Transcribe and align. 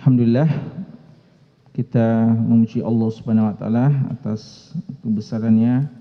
Alhamdulillah 0.00 0.48
kita 1.76 2.24
memuji 2.32 2.80
Allah 2.80 3.12
Subhanahu 3.12 3.52
wa 3.52 3.56
taala 3.60 3.92
atas 4.08 4.72
kebesarannya 5.04 5.92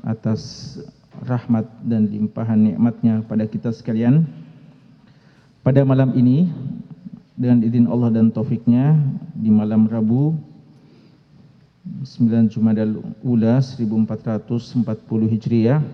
atas 0.00 0.40
rahmat 1.28 1.68
dan 1.84 2.08
limpahan 2.08 2.56
nikmatnya 2.56 3.20
pada 3.28 3.44
kita 3.44 3.68
sekalian. 3.68 4.24
Pada 5.60 5.84
malam 5.84 6.16
ini 6.16 6.48
dengan 7.36 7.60
izin 7.60 7.84
Allah 7.92 8.16
dan 8.16 8.32
taufiknya 8.32 8.96
di 9.36 9.52
malam 9.52 9.84
Rabu 9.92 10.32
9 12.08 12.48
Jumadal 12.48 12.96
Ula 13.20 13.60
1440 13.60 14.88
Hijriah 15.36 15.84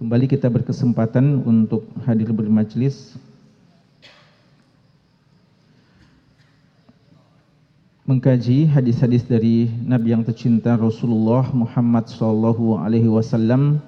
kembali 0.00 0.24
kita 0.24 0.48
berkesempatan 0.48 1.44
untuk 1.44 1.84
hadir 2.08 2.32
bermajlis 2.32 3.12
mengkaji 8.04 8.68
hadis-hadis 8.68 9.24
dari 9.24 9.72
Nabi 9.80 10.12
yang 10.12 10.20
tercinta 10.28 10.76
Rasulullah 10.76 11.48
Muhammad 11.56 12.04
sallallahu 12.04 12.76
alaihi 12.76 13.08
wasallam 13.08 13.80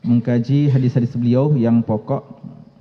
mengkaji 0.00 0.72
hadis-hadis 0.72 1.12
beliau 1.12 1.52
yang 1.52 1.84
pokok 1.84 2.24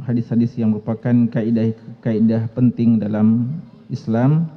hadis-hadis 0.08 0.56
yang 0.56 0.72
merupakan 0.72 1.28
kaidah-kaidah 1.28 2.48
penting 2.56 3.04
dalam 3.04 3.52
Islam 3.92 4.48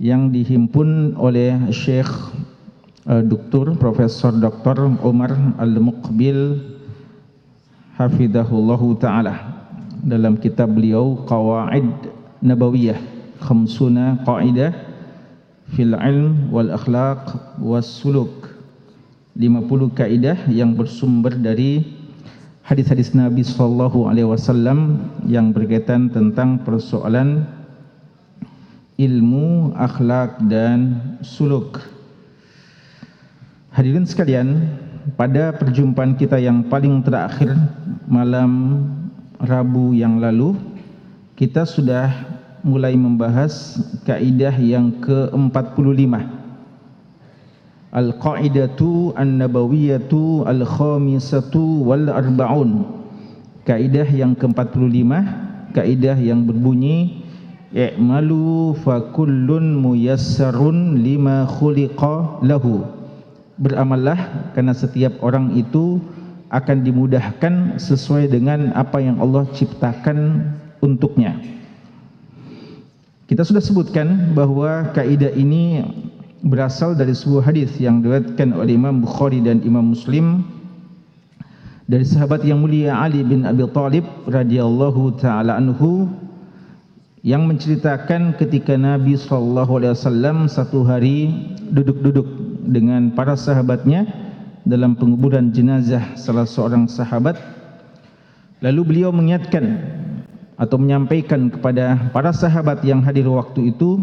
yang 0.00 0.32
dihimpun 0.32 1.20
oleh 1.20 1.60
Syekh 1.68 2.08
uh, 3.04 3.20
Dr. 3.20 3.76
Profesor 3.76 4.32
Dr. 4.32 4.88
Umar 5.04 5.36
Al-Muqbil 5.60 6.64
hafizahullahu 8.00 8.96
taala 8.96 9.68
dalam 10.00 10.40
kitab 10.40 10.72
beliau 10.72 11.28
Qawaid 11.28 11.92
Nabawiyah 12.40 13.13
khamsuna 13.44 14.24
qa'idah 14.24 14.72
fil 15.76 15.92
ilm 15.92 16.48
wal 16.48 16.72
akhlaq 16.72 17.36
was 17.60 17.84
suluk 17.84 18.48
50 19.36 19.98
kaidah 19.98 20.38
yang 20.46 20.78
bersumber 20.78 21.34
dari 21.34 21.82
hadis-hadis 22.62 23.12
Nabi 23.12 23.42
sallallahu 23.42 24.06
alaihi 24.06 24.30
wasallam 24.30 25.10
yang 25.26 25.50
berkaitan 25.50 26.06
tentang 26.08 26.62
persoalan 26.62 27.42
ilmu, 28.94 29.74
akhlak 29.74 30.38
dan 30.46 31.02
suluk. 31.20 31.82
Hadirin 33.74 34.06
sekalian, 34.06 34.70
pada 35.18 35.50
perjumpaan 35.50 36.14
kita 36.14 36.38
yang 36.38 36.70
paling 36.70 37.02
terakhir 37.02 37.58
malam 38.06 38.86
Rabu 39.42 39.92
yang 39.98 40.22
lalu, 40.22 40.54
kita 41.34 41.66
sudah 41.66 42.33
mulai 42.64 42.96
membahas 42.96 43.76
kaidah 44.08 44.56
yang 44.56 44.88
ke-45 45.04 46.16
Al-Qaidatu 47.94 49.12
An-Nabawiyatu 49.14 50.48
Al-Khamisatu 50.48 51.84
Wal-Arba'un. 51.86 52.88
Kaidah 53.68 54.08
yang 54.08 54.34
ke-45 54.34 55.12
Kaidah 55.76 56.16
yang 56.18 56.48
berbunyi 56.48 57.22
I'malu 57.74 58.78
fa 58.86 59.10
kullun 59.10 59.82
muyassarun 59.82 61.02
lima 61.02 61.42
khuliqa 61.42 62.38
lahu. 62.46 62.86
Beramallah 63.58 64.50
karena 64.54 64.70
setiap 64.70 65.18
orang 65.26 65.58
itu 65.58 65.98
akan 66.54 66.86
dimudahkan 66.86 67.82
sesuai 67.82 68.30
dengan 68.30 68.70
apa 68.78 69.02
yang 69.02 69.18
Allah 69.18 69.42
ciptakan 69.50 70.46
untuknya. 70.78 71.34
Kita 73.24 73.40
sudah 73.40 73.64
sebutkan 73.64 74.36
bahawa 74.36 74.92
kaidah 74.92 75.32
ini 75.32 75.80
berasal 76.44 76.92
dari 76.92 77.16
sebuah 77.16 77.48
hadis 77.48 77.72
yang 77.80 78.04
diriwayatkan 78.04 78.52
oleh 78.52 78.76
Imam 78.76 79.00
Bukhari 79.00 79.40
dan 79.40 79.64
Imam 79.64 79.96
Muslim 79.96 80.44
dari 81.88 82.04
sahabat 82.04 82.44
yang 82.44 82.60
mulia 82.60 82.92
Ali 82.92 83.24
bin 83.24 83.48
Abi 83.48 83.64
Thalib 83.72 84.04
radhiyallahu 84.28 85.16
taala 85.16 85.56
anhu 85.56 86.12
yang 87.24 87.48
menceritakan 87.48 88.36
ketika 88.36 88.76
Nabi 88.76 89.16
sallallahu 89.16 89.80
alaihi 89.80 89.96
wasallam 89.96 90.44
satu 90.44 90.84
hari 90.84 91.32
duduk-duduk 91.72 92.28
dengan 92.68 93.08
para 93.16 93.40
sahabatnya 93.40 94.04
dalam 94.68 94.92
penguburan 95.00 95.48
jenazah 95.48 96.12
salah 96.20 96.44
seorang 96.44 96.84
sahabat. 96.92 97.40
Lalu 98.60 98.80
beliau 98.84 99.16
mengingatkan 99.16 99.80
atau 100.54 100.78
menyampaikan 100.78 101.50
kepada 101.50 102.10
para 102.14 102.30
sahabat 102.30 102.82
yang 102.86 103.02
hadir 103.02 103.26
waktu 103.26 103.74
itu 103.74 103.98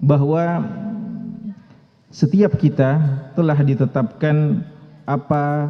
bahawa 0.00 0.64
setiap 2.08 2.56
kita 2.56 2.96
telah 3.36 3.58
ditetapkan 3.60 4.64
apa 5.04 5.68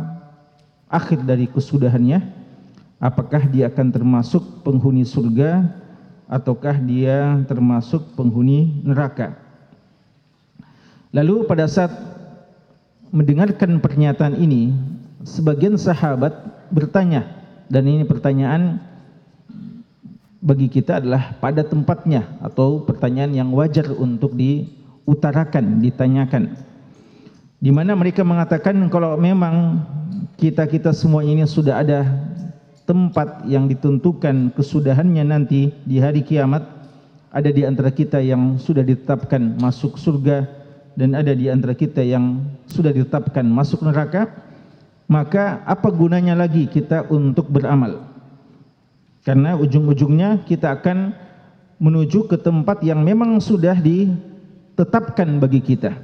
akhir 0.86 1.26
dari 1.26 1.50
kesudahannya 1.50 2.22
apakah 3.02 3.50
dia 3.50 3.66
akan 3.66 3.90
termasuk 3.90 4.62
penghuni 4.62 5.02
surga 5.02 5.66
ataukah 6.30 6.78
dia 6.82 7.42
termasuk 7.46 8.02
penghuni 8.14 8.82
neraka. 8.82 9.34
Lalu 11.14 11.46
pada 11.46 11.70
saat 11.70 11.92
mendengarkan 13.14 13.78
pernyataan 13.78 14.36
ini 14.36 14.74
sebagian 15.22 15.78
sahabat 15.78 16.34
bertanya 16.74 17.24
dan 17.70 17.86
ini 17.86 18.02
pertanyaan 18.02 18.82
bagi 20.46 20.70
kita 20.70 21.02
adalah 21.02 21.34
pada 21.42 21.66
tempatnya 21.66 22.38
atau 22.38 22.86
pertanyaan 22.86 23.34
yang 23.34 23.50
wajar 23.50 23.90
untuk 23.90 24.38
diutarakan, 24.38 25.82
ditanyakan. 25.82 26.54
Di 27.58 27.74
mana 27.74 27.98
mereka 27.98 28.22
mengatakan 28.22 28.78
kalau 28.86 29.18
memang 29.18 29.82
kita-kita 30.38 30.94
semua 30.94 31.26
ini 31.26 31.42
sudah 31.42 31.82
ada 31.82 32.06
tempat 32.86 33.42
yang 33.50 33.66
ditentukan 33.66 34.54
kesudahannya 34.54 35.26
nanti 35.26 35.74
di 35.82 35.98
hari 35.98 36.22
kiamat, 36.22 36.62
ada 37.34 37.50
di 37.50 37.66
antara 37.66 37.90
kita 37.90 38.22
yang 38.22 38.54
sudah 38.62 38.86
ditetapkan 38.86 39.58
masuk 39.58 39.98
surga 39.98 40.46
dan 40.94 41.18
ada 41.18 41.34
di 41.34 41.50
antara 41.50 41.74
kita 41.74 42.06
yang 42.06 42.38
sudah 42.70 42.94
ditetapkan 42.94 43.42
masuk 43.42 43.82
neraka, 43.82 44.30
maka 45.10 45.58
apa 45.66 45.90
gunanya 45.90 46.38
lagi 46.38 46.70
kita 46.70 47.10
untuk 47.10 47.50
beramal? 47.50 48.05
Karena 49.26 49.58
ujung-ujungnya 49.58 50.46
kita 50.46 50.78
akan 50.78 51.10
menuju 51.82 52.30
ke 52.30 52.38
tempat 52.38 52.78
yang 52.86 53.02
memang 53.02 53.42
sudah 53.42 53.74
ditetapkan 53.74 55.42
bagi 55.42 55.58
kita. 55.58 55.98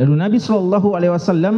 Lalu 0.00 0.16
Nabi 0.16 0.38
sallallahu 0.40 0.96
alaihi 0.96 1.12
wasallam 1.12 1.56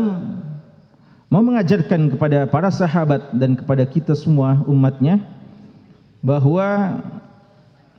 mau 1.31 1.39
mengajarkan 1.39 2.11
kepada 2.19 2.51
para 2.51 2.75
sahabat 2.75 3.31
dan 3.31 3.55
kepada 3.55 3.87
kita 3.87 4.19
semua 4.19 4.59
umatnya 4.67 5.23
bahawa 6.19 6.99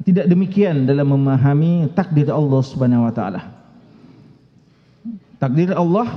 tidak 0.03 0.27
demikian 0.27 0.83
dalam 0.83 1.07
memahami 1.07 1.87
takdir 1.95 2.27
Allah 2.27 2.61
Subhanahu 2.67 3.07
wa 3.07 3.13
taala. 3.15 3.47
Takdir 5.39 5.71
Allah 5.71 6.07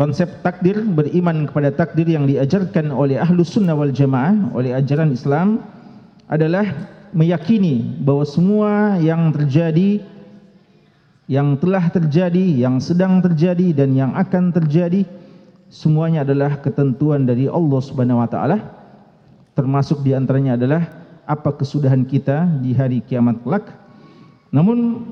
konsep 0.00 0.40
takdir 0.40 0.80
beriman 0.80 1.44
kepada 1.44 1.68
takdir 1.76 2.08
yang 2.08 2.24
diajarkan 2.24 2.88
oleh 2.88 3.20
ahlu 3.20 3.44
sunnah 3.44 3.76
wal 3.76 3.92
jamaah 3.92 4.48
oleh 4.56 4.72
ajaran 4.72 5.12
Islam 5.12 5.60
adalah 6.24 6.64
meyakini 7.12 8.00
bahawa 8.00 8.24
semua 8.24 8.96
yang 8.96 9.28
terjadi 9.28 10.00
yang 11.30 11.54
telah 11.62 11.86
terjadi, 11.92 12.42
yang 12.64 12.82
sedang 12.82 13.22
terjadi 13.22 13.70
dan 13.76 13.94
yang 13.94 14.16
akan 14.18 14.50
terjadi 14.50 15.06
semuanya 15.70 16.26
adalah 16.26 16.58
ketentuan 16.58 17.22
dari 17.22 17.46
Allah 17.46 17.78
Subhanahu 17.84 18.24
wa 18.24 18.26
taala. 18.26 18.58
Termasuk 19.54 20.02
di 20.02 20.16
antaranya 20.16 20.58
adalah 20.58 20.90
apa 21.28 21.54
kesudahan 21.54 22.02
kita 22.02 22.50
di 22.64 22.74
hari 22.74 22.98
kiamat 23.04 23.38
kelak. 23.46 23.68
Namun 24.50 25.06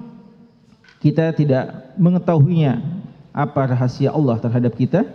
kita 0.98 1.30
tidak 1.38 1.94
mengetahuinya 1.94 2.97
apa 3.38 3.70
rahasia 3.70 4.10
Allah 4.10 4.42
terhadap 4.42 4.74
kita 4.74 5.06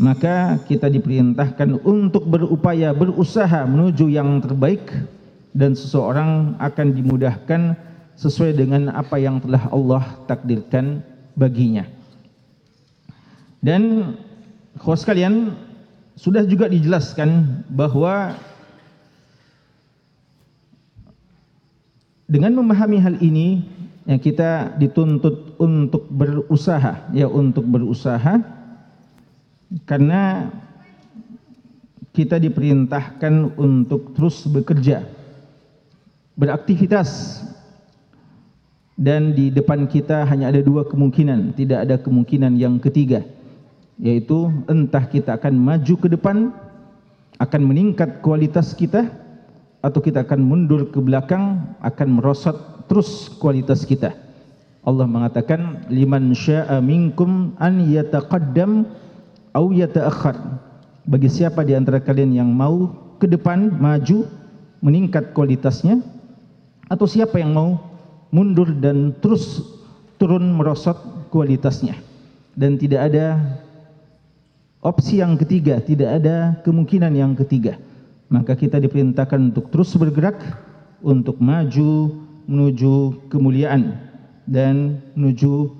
maka 0.00 0.58
kita 0.66 0.90
diperintahkan 0.90 1.78
untuk 1.86 2.26
berupaya 2.26 2.90
berusaha 2.90 3.62
menuju 3.62 4.10
yang 4.10 4.42
terbaik 4.42 4.90
dan 5.54 5.78
seseorang 5.78 6.58
akan 6.58 6.86
dimudahkan 6.90 7.78
sesuai 8.18 8.58
dengan 8.58 8.90
apa 8.90 9.22
yang 9.22 9.38
telah 9.38 9.70
Allah 9.70 10.02
takdirkan 10.26 10.98
baginya. 11.38 11.86
Dan 13.62 14.14
khusus 14.82 15.06
kalian 15.06 15.54
sudah 16.18 16.42
juga 16.42 16.66
dijelaskan 16.66 17.62
bahawa 17.70 18.34
dengan 22.26 22.50
memahami 22.58 22.98
hal 22.98 23.14
ini 23.22 23.62
yang 24.04 24.20
kita 24.20 24.76
dituntut 24.76 25.56
untuk 25.56 26.08
berusaha 26.12 27.08
ya 27.16 27.28
untuk 27.28 27.64
berusaha. 27.64 28.40
Karena 29.88 30.52
kita 32.14 32.38
diperintahkan 32.38 33.58
untuk 33.58 34.14
terus 34.14 34.46
bekerja 34.46 35.02
beraktivitas. 36.38 37.42
Dan 38.94 39.34
di 39.34 39.50
depan 39.50 39.90
kita 39.90 40.22
hanya 40.30 40.54
ada 40.54 40.62
dua 40.62 40.86
kemungkinan, 40.86 41.58
tidak 41.58 41.82
ada 41.82 41.98
kemungkinan 41.98 42.54
yang 42.54 42.78
ketiga, 42.78 43.26
yaitu 43.98 44.54
entah 44.70 45.02
kita 45.02 45.34
akan 45.34 45.58
maju 45.58 45.94
ke 45.98 46.06
depan, 46.06 46.54
akan 47.42 47.62
meningkat 47.66 48.22
kualitas 48.22 48.70
kita, 48.70 49.10
atau 49.82 49.98
kita 49.98 50.22
akan 50.22 50.46
mundur 50.46 50.94
ke 50.94 51.02
belakang, 51.02 51.74
akan 51.82 52.22
merosot 52.22 52.54
terus 52.90 53.32
kualitas 53.40 53.82
kita. 53.86 54.12
Allah 54.84 55.08
mengatakan, 55.08 55.88
liman 55.88 56.36
syaa 56.36 56.80
minkum 56.84 57.56
an 57.56 57.80
yataqaddam 57.88 58.84
aw 59.56 59.64
yata'akhkhar. 59.72 60.36
Bagi 61.08 61.28
siapa 61.28 61.64
di 61.64 61.72
antara 61.72 62.00
kalian 62.00 62.36
yang 62.36 62.50
mau 62.52 62.92
ke 63.16 63.24
depan, 63.24 63.72
maju, 63.80 64.28
meningkat 64.84 65.32
kualitasnya, 65.32 66.04
atau 66.92 67.08
siapa 67.08 67.40
yang 67.40 67.56
mau 67.56 67.80
mundur 68.34 68.74
dan 68.76 69.14
terus 69.22 69.62
turun 70.18 70.54
merosot 70.58 70.98
kualitasnya 71.30 71.98
dan 72.54 72.78
tidak 72.78 73.10
ada 73.10 73.38
opsi 74.82 75.22
yang 75.22 75.38
ketiga 75.38 75.78
tidak 75.82 76.22
ada 76.22 76.58
kemungkinan 76.62 77.14
yang 77.14 77.34
ketiga 77.34 77.78
maka 78.30 78.54
kita 78.58 78.78
diperintahkan 78.82 79.54
untuk 79.54 79.70
terus 79.70 79.94
bergerak 79.94 80.38
untuk 81.02 81.38
maju 81.38 82.23
menuju 82.44 83.28
kemuliaan 83.32 83.96
dan 84.44 85.00
menuju 85.16 85.72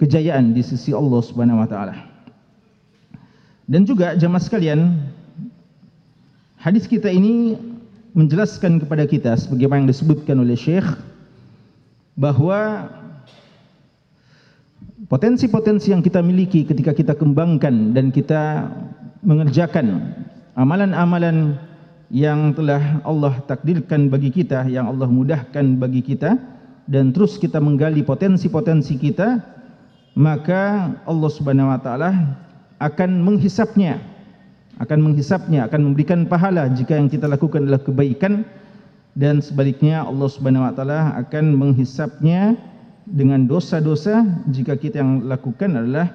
kejayaan 0.00 0.52
di 0.52 0.64
sisi 0.64 0.92
Allah 0.92 1.20
Subhanahu 1.20 1.60
wa 1.60 1.68
taala. 1.68 1.96
Dan 3.70 3.86
juga 3.86 4.18
jemaah 4.18 4.42
sekalian 4.42 4.98
hadis 6.58 6.90
kita 6.90 7.06
ini 7.06 7.54
menjelaskan 8.16 8.82
kepada 8.82 9.06
kita 9.06 9.38
sebagaimana 9.38 9.86
yang 9.86 9.90
disebutkan 9.94 10.42
oleh 10.42 10.58
Syekh 10.58 10.86
bahwa 12.18 12.90
potensi-potensi 15.06 15.94
yang 15.94 16.02
kita 16.02 16.18
miliki 16.20 16.66
ketika 16.66 16.90
kita 16.90 17.14
kembangkan 17.14 17.94
dan 17.94 18.10
kita 18.10 18.66
mengerjakan 19.22 20.16
amalan-amalan 20.58 21.56
yang 22.10 22.50
telah 22.58 22.98
Allah 23.06 23.38
takdirkan 23.46 24.10
bagi 24.10 24.34
kita, 24.34 24.66
yang 24.66 24.90
Allah 24.90 25.06
mudahkan 25.06 25.78
bagi 25.78 26.02
kita 26.02 26.34
dan 26.90 27.14
terus 27.14 27.38
kita 27.38 27.62
menggali 27.62 28.02
potensi-potensi 28.02 28.98
kita, 28.98 29.38
maka 30.18 30.90
Allah 31.06 31.30
Subhanahu 31.30 31.70
wa 31.70 31.78
taala 31.78 32.10
akan 32.82 33.22
menghisapnya 33.22 34.02
akan 34.80 35.12
menghisapnya 35.12 35.68
akan 35.68 35.92
memberikan 35.92 36.24
pahala 36.24 36.66
jika 36.72 36.96
yang 36.96 37.12
kita 37.12 37.28
lakukan 37.28 37.68
adalah 37.68 37.84
kebaikan 37.84 38.42
dan 39.14 39.44
sebaliknya 39.44 40.02
Allah 40.02 40.28
Subhanahu 40.32 40.66
wa 40.66 40.72
taala 40.74 41.14
akan 41.20 41.54
menghisapnya 41.54 42.56
dengan 43.06 43.44
dosa-dosa 43.44 44.24
jika 44.50 44.74
kita 44.74 45.04
yang 45.04 45.28
lakukan 45.28 45.76
adalah 45.76 46.08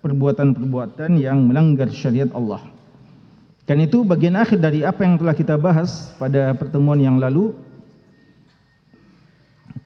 perbuatan-perbuatan 0.00 1.18
yang 1.18 1.44
melanggar 1.44 1.90
syariat 1.90 2.30
Allah. 2.32 2.75
Kan 3.66 3.82
itu 3.82 4.06
bagian 4.06 4.38
akhir 4.38 4.62
dari 4.62 4.86
apa 4.86 5.02
yang 5.02 5.18
telah 5.18 5.34
kita 5.34 5.58
bahas 5.58 6.14
pada 6.22 6.54
pertemuan 6.54 7.02
yang 7.02 7.18
lalu. 7.18 7.50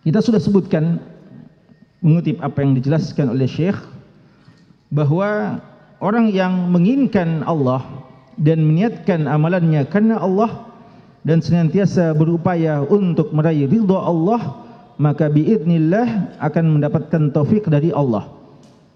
Kita 0.05 0.21
sudah 0.21 0.37
sebutkan 0.37 1.00
mengutip 2.05 2.41
apa 2.44 2.61
yang 2.61 2.77
dijelaskan 2.77 3.32
oleh 3.32 3.49
Syekh 3.49 3.77
bahwa 4.93 5.61
orang 6.00 6.29
yang 6.32 6.69
menginginkan 6.69 7.44
Allah 7.44 7.85
dan 8.37 8.65
meniatkan 8.65 9.29
amalannya 9.29 9.85
karena 9.88 10.17
Allah 10.21 10.69
dan 11.25 11.44
senantiasa 11.44 12.17
berupaya 12.17 12.81
untuk 12.88 13.32
meraih 13.37 13.69
ridha 13.69 14.00
Allah 14.00 14.65
maka 14.97 15.29
biidznillah 15.29 16.41
akan 16.41 16.81
mendapatkan 16.81 17.32
taufik 17.37 17.69
dari 17.69 17.93
Allah 17.93 18.32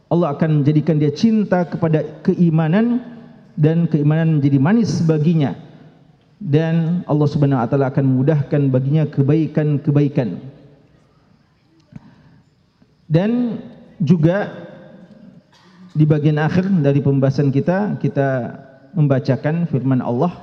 Allah 0.09 0.33
akan 0.33 0.65
menjadikan 0.65 0.97
dia 0.97 1.13
cinta 1.13 1.69
kepada 1.69 2.01
keimanan 2.25 3.14
dan 3.55 3.87
keimanan 3.87 4.39
menjadi 4.39 4.59
manis 4.59 5.03
baginya. 5.03 5.55
Dan 6.45 7.07
Allah 7.09 7.29
Subhanahu 7.31 7.57
wa 7.57 7.69
taala 7.71 7.89
akan 7.89 8.05
memudahkan 8.05 8.63
baginya 8.69 9.05
kebaikan-kebaikan. 9.09 10.43
Dan 13.09 13.61
juga 14.03 14.51
di 15.95 16.03
bagian 16.03 16.43
akhir 16.43 16.67
dari 16.83 16.99
pembahasan 16.99 17.55
kita 17.55 17.95
kita 18.03 18.59
membacakan 18.99 19.71
firman 19.71 20.03
Allah 20.03 20.35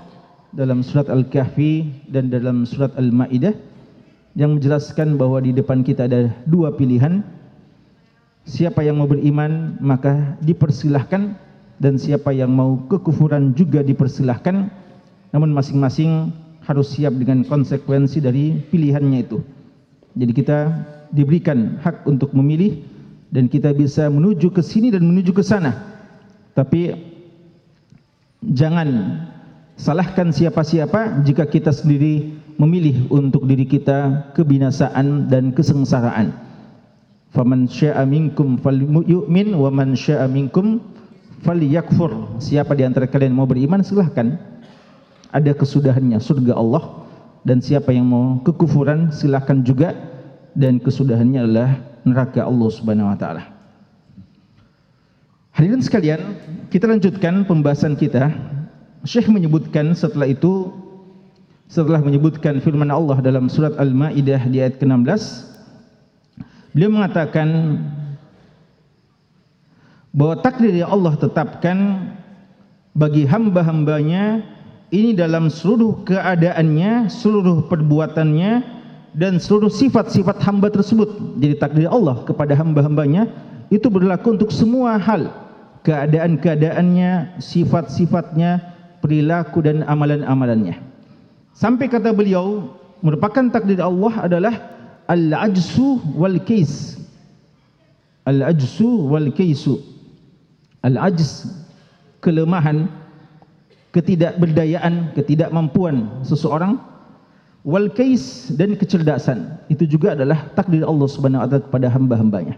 dalam 0.55 0.79
surat 0.79 1.11
Al-Kahfi 1.11 2.07
dan 2.07 2.31
dalam 2.31 2.63
surat 2.63 2.95
Al-Maidah 2.95 3.51
yang 4.35 4.55
menjelaskan 4.55 5.19
bahwa 5.19 5.43
di 5.43 5.51
depan 5.51 5.83
kita 5.83 6.07
ada 6.07 6.31
dua 6.47 6.71
pilihan. 6.75 7.23
Siapa 8.47 8.81
yang 8.81 8.97
mau 8.97 9.05
beriman 9.05 9.77
maka 9.83 10.39
dipersilahkan 10.41 11.35
dan 11.81 11.97
siapa 11.97 12.29
yang 12.29 12.53
mau 12.53 12.77
kekufuran 12.85 13.57
juga 13.57 13.81
dipersilahkan. 13.81 14.69
Namun 15.33 15.49
masing-masing 15.49 16.29
harus 16.61 16.93
siap 16.93 17.17
dengan 17.17 17.41
konsekuensi 17.41 18.21
dari 18.21 18.53
pilihannya 18.53 19.19
itu. 19.25 19.41
Jadi 20.13 20.31
kita 20.37 20.59
diberikan 21.09 21.81
hak 21.81 22.05
untuk 22.05 22.37
memilih 22.37 22.85
dan 23.33 23.49
kita 23.49 23.73
bisa 23.73 24.05
menuju 24.13 24.53
ke 24.53 24.61
sini 24.61 24.93
dan 24.93 25.01
menuju 25.09 25.33
ke 25.33 25.41
sana. 25.41 25.73
Tapi 26.53 26.93
jangan 28.45 29.17
salahkan 29.73 30.29
siapa-siapa 30.29 31.25
jika 31.25 31.49
kita 31.49 31.73
sendiri 31.73 32.37
memilih 32.61 33.09
untuk 33.09 33.49
diri 33.49 33.65
kita 33.65 34.29
kebinasaan 34.37 35.31
dan 35.31 35.49
kesengsaraan. 35.55 36.29
Faman 37.31 37.65
syaa'a 37.65 38.03
minkum 38.03 38.59
falyu'min 38.59 39.55
wa 39.55 39.71
man 39.71 39.95
syaa'a 39.95 40.27
minkum 40.27 40.83
falyakfur. 41.41 42.41
Siapa 42.41 42.73
di 42.77 42.83
antara 42.85 43.05
kalian 43.09 43.33
mau 43.33 43.49
beriman 43.49 43.81
silahkan. 43.81 44.37
Ada 45.31 45.55
kesudahannya 45.55 46.19
surga 46.19 46.59
Allah 46.59 47.07
dan 47.47 47.63
siapa 47.63 47.95
yang 47.95 48.05
mau 48.05 48.37
kekufuran 48.43 49.09
silahkan 49.15 49.63
juga 49.63 49.95
dan 50.53 50.77
kesudahannya 50.77 51.39
adalah 51.47 51.69
neraka 52.03 52.43
Allah 52.43 52.69
Subhanahu 52.69 53.07
wa 53.07 53.17
taala. 53.17 53.43
Hadirin 55.55 55.83
sekalian, 55.83 56.21
kita 56.67 56.87
lanjutkan 56.87 57.43
pembahasan 57.47 57.95
kita 57.95 58.31
Syekh 59.01 59.33
menyebutkan 59.33 59.97
setelah 59.97 60.29
itu 60.29 60.69
setelah 61.71 62.03
menyebutkan 62.03 62.61
firman 62.61 62.91
Allah 62.93 63.17
dalam 63.23 63.49
surat 63.49 63.73
Al-Maidah 63.79 64.45
di 64.51 64.61
ayat 64.61 64.77
ke-16 64.77 65.47
beliau 66.75 66.91
mengatakan 66.93 67.79
bahwa 70.11 70.35
takdir 70.43 70.75
yang 70.75 70.91
Allah 70.91 71.15
tetapkan 71.15 72.11
bagi 72.91 73.23
hamba-hambanya 73.23 74.43
ini 74.91 75.15
dalam 75.15 75.47
seluruh 75.47 76.03
keadaannya, 76.03 77.07
seluruh 77.07 77.63
perbuatannya 77.71 78.51
dan 79.15 79.39
seluruh 79.39 79.71
sifat-sifat 79.71 80.43
hamba 80.43 80.67
tersebut. 80.67 81.39
Jadi 81.39 81.55
takdir 81.55 81.87
Allah 81.87 82.19
kepada 82.27 82.51
hamba-hambanya 82.55 83.31
itu 83.71 83.87
berlaku 83.87 84.35
untuk 84.35 84.51
semua 84.51 84.99
hal, 84.99 85.31
keadaan-keadaannya, 85.87 87.39
sifat-sifatnya, 87.39 88.59
perilaku 88.99 89.63
dan 89.63 89.87
amalan-amalannya. 89.87 90.75
Sampai 91.55 91.87
kata 91.87 92.11
beliau, 92.11 92.75
merupakan 92.99 93.47
takdir 93.47 93.79
Allah 93.79 94.27
adalah 94.27 94.55
al-ajsu 95.07 96.03
wal 96.19 96.35
kais. 96.43 96.99
Al-ajsu 98.27 99.07
wal 99.07 99.31
kaisu. 99.31 99.90
Al-ajz 100.81 101.49
kelemahan, 102.21 102.89
ketidakberdayaan, 103.93 105.13
ketidakmampuan 105.13 106.25
seseorang 106.25 106.81
wal 107.61 107.89
kais 107.93 108.49
dan 108.57 108.73
kecerdasan. 108.73 109.61
Itu 109.69 109.85
juga 109.85 110.17
adalah 110.17 110.49
takdir 110.57 110.81
Allah 110.81 111.07
Subhanahu 111.09 111.41
wa 111.41 111.47
taala 111.49 111.63
kepada 111.65 111.87
hamba-hambanya. 111.89 112.55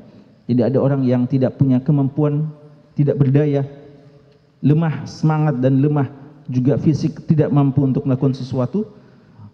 Jadi 0.48 0.62
ada 0.64 0.78
orang 0.80 1.04
yang 1.08 1.24
tidak 1.28 1.56
punya 1.56 1.80
kemampuan, 1.80 2.52
tidak 2.96 3.20
berdaya, 3.20 3.64
lemah 4.64 5.04
semangat 5.04 5.60
dan 5.60 5.84
lemah 5.84 6.08
juga 6.48 6.80
fisik 6.80 7.28
tidak 7.28 7.52
mampu 7.52 7.84
untuk 7.84 8.08
melakukan 8.08 8.36
sesuatu 8.36 8.88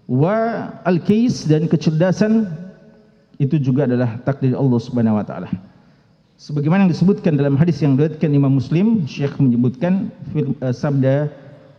wa 0.10 0.70
al-kais 0.86 1.46
dan 1.46 1.66
kecerdasan 1.70 2.50
itu 3.42 3.58
juga 3.62 3.86
adalah 3.86 4.22
takdir 4.26 4.58
Allah 4.58 4.80
Subhanahu 4.82 5.18
wa 5.22 5.26
taala 5.26 5.50
sebagaimana 6.40 6.88
yang 6.88 6.92
disebutkan 6.96 7.36
dalam 7.36 7.60
hadis 7.60 7.84
yang 7.84 8.00
diriwayatkan 8.00 8.32
Imam 8.32 8.56
Muslim 8.56 9.04
Syekh 9.04 9.36
menyebutkan 9.38 10.08
uh, 10.64 10.72
sabda 10.72 11.28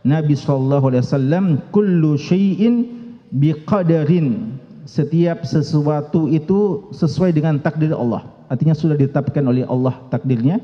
Nabi 0.04 0.36
sallallahu 0.36 0.92
alaihi 0.92 1.02
wasallam 1.04 1.44
kullu 1.72 2.20
syai'in 2.20 2.86
biqadarin. 3.34 4.60
Setiap 4.84 5.46
sesuatu 5.46 6.26
itu 6.28 6.88
sesuai 6.92 7.36
dengan 7.36 7.62
takdir 7.62 7.94
Allah. 7.94 8.26
Artinya 8.50 8.74
sudah 8.74 8.98
ditetapkan 8.98 9.46
oleh 9.46 9.62
Allah 9.70 9.94
takdirnya. 10.10 10.58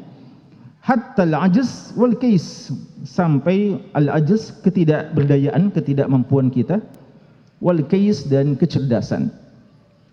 Hatta 0.83 1.23
al-ajz 1.23 1.95
wal 1.95 2.17
kais. 2.19 2.75
Sampai 3.07 3.79
al-ajz 3.95 4.51
ketidakberdayaan 4.67 5.71
ketidakmampuan 5.71 6.51
kita. 6.51 6.83
Wal 7.63 7.87
kais 7.87 8.27
dan 8.27 8.59
kecerdasan. 8.59 9.31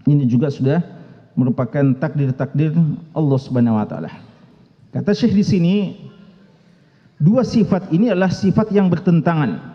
Ini 0.05 0.29
juga 0.29 0.53
sudah 0.53 0.83
merupakan 1.33 1.93
takdir-takdir 1.97 2.73
Allah 3.13 3.39
Subhanahu 3.41 3.77
wa 3.77 3.85
taala. 3.85 4.11
Kata 4.93 5.11
Syekh 5.13 5.33
di 5.33 5.45
sini 5.45 5.75
dua 7.17 7.41
sifat 7.41 7.89
ini 7.89 8.13
adalah 8.13 8.29
sifat 8.29 8.69
yang 8.69 8.89
bertentangan. 8.89 9.73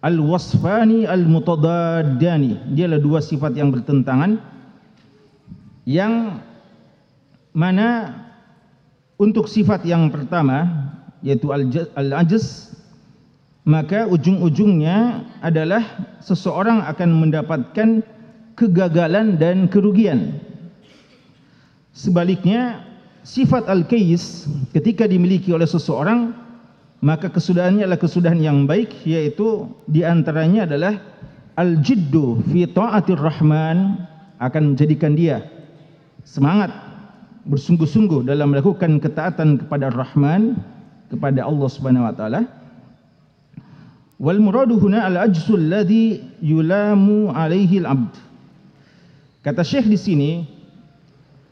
Al-wasfani 0.00 1.04
al-mutadaddani. 1.04 2.72
Dia 2.72 2.88
adalah 2.88 3.02
dua 3.04 3.20
sifat 3.20 3.52
yang 3.54 3.68
bertentangan 3.70 4.40
yang 5.84 6.40
mana 7.52 8.16
untuk 9.20 9.50
sifat 9.50 9.84
yang 9.84 10.08
pertama 10.08 10.64
yaitu 11.20 11.52
al-ajz 11.52 12.72
maka 13.68 14.08
ujung-ujungnya 14.08 15.28
adalah 15.44 15.84
seseorang 16.24 16.80
akan 16.88 17.10
mendapatkan 17.20 17.88
kegagalan 18.56 19.36
dan 19.36 19.68
kerugian 19.68 20.40
sebaliknya 21.92 22.84
sifat 23.26 23.68
al-kays 23.68 24.48
ketika 24.72 25.04
dimiliki 25.04 25.52
oleh 25.52 25.66
seseorang 25.68 26.32
maka 27.00 27.32
kesudahannya 27.32 27.88
adalah 27.88 28.00
kesudahan 28.00 28.40
yang 28.40 28.68
baik 28.68 28.92
yaitu 29.08 29.68
di 29.88 30.04
antaranya 30.04 30.68
adalah 30.68 31.00
al-jiddu 31.56 32.44
fi 32.52 32.68
ta'atir 32.68 33.20
rahman 33.20 34.04
akan 34.40 34.74
menjadikan 34.74 35.16
dia 35.16 35.44
semangat 36.24 36.72
bersungguh-sungguh 37.48 38.28
dalam 38.28 38.52
melakukan 38.52 39.00
ketaatan 39.00 39.64
kepada 39.64 39.88
Ar-Rahman 39.88 40.60
kepada 41.08 41.42
Allah 41.42 41.68
Subhanahu 41.68 42.06
wa 42.06 42.14
taala. 42.14 42.40
Wal 44.20 44.36
muradu 44.36 44.76
huna 44.76 45.08
al 45.08 45.16
ajzu 45.32 45.56
alladhi 45.56 46.20
yulamu 46.44 47.32
alaihi 47.32 47.80
al 47.80 47.96
abd 47.96 48.12
kata 49.40 49.64
syekh 49.64 49.88
di 49.88 49.96
sini 49.96 50.30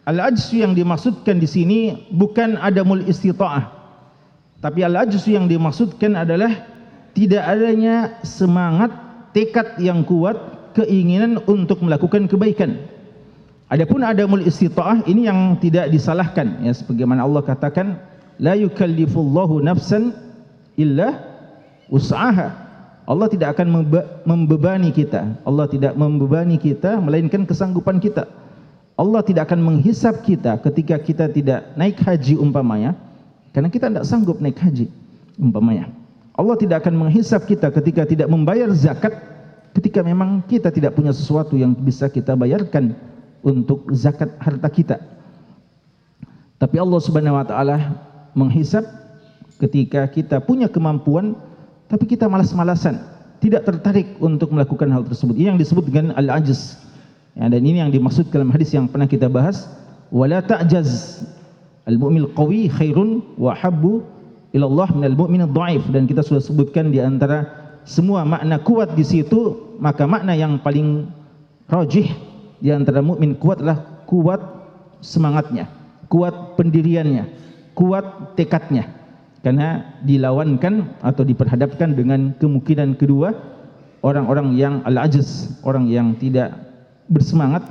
al 0.09 0.33
ajzu 0.33 0.65
yang 0.65 0.73
dimaksudkan 0.73 1.37
di 1.37 1.45
sini 1.45 2.09
bukan 2.09 2.57
adamul 2.57 3.05
istita'ah 3.05 3.69
tapi 4.65 4.81
al 4.81 5.05
ajzu 5.05 5.37
yang 5.37 5.45
dimaksudkan 5.45 6.17
adalah 6.17 6.65
tidak 7.13 7.45
adanya 7.45 8.17
semangat 8.25 8.89
tekad 9.37 9.77
yang 9.77 10.01
kuat 10.09 10.41
keinginan 10.73 11.37
untuk 11.45 11.85
melakukan 11.85 12.25
kebaikan 12.25 12.81
Adapun 13.69 14.01
adamul 14.01 14.49
istita'ah 14.49 15.05
ini 15.05 15.29
yang 15.29 15.61
tidak 15.61 15.93
disalahkan 15.93 16.65
ya 16.65 16.73
sebagaimana 16.73 17.21
Allah 17.21 17.45
katakan 17.45 18.01
la 18.41 18.57
yukallifullahu 18.57 19.61
nafsan 19.61 20.17
illa 20.81 21.21
usaha. 21.93 22.49
Allah 23.05 23.29
tidak 23.29 23.57
akan 23.57 23.85
membebani 24.25 24.89
kita. 24.93 25.37
Allah 25.45 25.69
tidak 25.69 25.97
membebani 25.97 26.57
kita 26.57 26.97
melainkan 26.97 27.45
kesanggupan 27.45 28.01
kita. 28.01 28.25
Allah 28.99 29.23
tidak 29.23 29.47
akan 29.47 29.63
menghisap 29.63 30.27
kita 30.27 30.59
ketika 30.59 30.99
kita 30.99 31.31
tidak 31.31 31.71
naik 31.79 32.03
haji 32.03 32.35
umpamanya 32.35 32.99
karena 33.55 33.71
kita 33.71 33.87
tidak 33.87 34.05
sanggup 34.05 34.43
naik 34.43 34.59
haji 34.59 34.91
umpamanya. 35.39 35.87
Allah 36.35 36.59
tidak 36.59 36.83
akan 36.83 37.07
menghisap 37.07 37.47
kita 37.47 37.71
ketika 37.71 38.03
tidak 38.07 38.27
membayar 38.27 38.67
zakat 38.75 39.15
ketika 39.79 40.03
memang 40.03 40.43
kita 40.51 40.75
tidak 40.75 40.99
punya 40.99 41.15
sesuatu 41.15 41.55
yang 41.55 41.79
bisa 41.79 42.11
kita 42.11 42.35
bayarkan 42.35 42.99
untuk 43.47 43.87
zakat 43.95 44.35
harta 44.43 44.67
kita. 44.67 44.97
Tapi 46.59 46.77
Allah 46.83 46.99
Subhanahu 46.99 47.39
wa 47.39 47.47
taala 47.47 47.79
menghisap 48.35 48.83
ketika 49.63 50.11
kita 50.11 50.43
punya 50.43 50.67
kemampuan 50.67 51.39
tapi 51.87 52.05
kita 52.05 52.27
malas-malasan, 52.29 53.01
tidak 53.41 53.65
tertarik 53.65 54.19
untuk 54.21 54.53
melakukan 54.53 54.91
hal 54.93 55.07
tersebut. 55.07 55.39
Ini 55.39 55.55
yang 55.55 55.59
disebut 55.59 55.89
dengan 55.89 56.13
al-ajz. 56.19 56.77
Ya, 57.39 57.47
dan 57.47 57.63
ini 57.63 57.79
yang 57.79 57.95
dimaksud 57.95 58.35
dalam 58.35 58.51
hadis 58.51 58.75
yang 58.75 58.91
pernah 58.91 59.07
kita 59.07 59.31
bahas, 59.31 59.71
wala 60.11 60.43
ta'jaz. 60.43 61.23
Al-mu'min 61.87 62.35
qawi 62.35 62.69
khairun 62.69 63.39
wa 63.39 63.55
habbu 63.55 64.05
ila 64.53 64.65
Allah 64.69 64.89
min 64.93 65.05
al-mu'min 65.09 65.43
dhaif 65.55 65.87
dan 65.89 66.05
kita 66.05 66.21
sudah 66.21 66.43
sebutkan 66.43 66.93
di 66.93 67.01
antara 67.01 67.47
semua 67.89 68.27
makna 68.27 68.61
kuat 68.61 68.93
di 68.93 69.07
situ, 69.07 69.57
maka 69.81 70.05
makna 70.05 70.37
yang 70.37 70.61
paling 70.61 71.09
rajih 71.71 72.13
di 72.61 72.69
antara 72.69 73.01
mukmin 73.01 73.33
kuat 73.39 73.65
adalah 73.65 74.05
kuat 74.05 74.43
semangatnya, 75.01 75.71
kuat 76.13 76.59
pendiriannya, 76.61 77.25
kuat 77.73 78.37
tekadnya. 78.37 78.93
Karena 79.41 79.97
dilawankan 80.03 81.01
atau 81.01 81.23
diperhadapkan 81.23 81.95
dengan 81.95 82.35
kemungkinan 82.37 82.99
kedua 82.99 83.33
orang-orang 84.05 84.59
yang 84.59 84.83
al-ajiz, 84.85 85.57
orang 85.65 85.89
yang 85.89 86.19
tidak 86.19 86.68
bersemangat, 87.09 87.65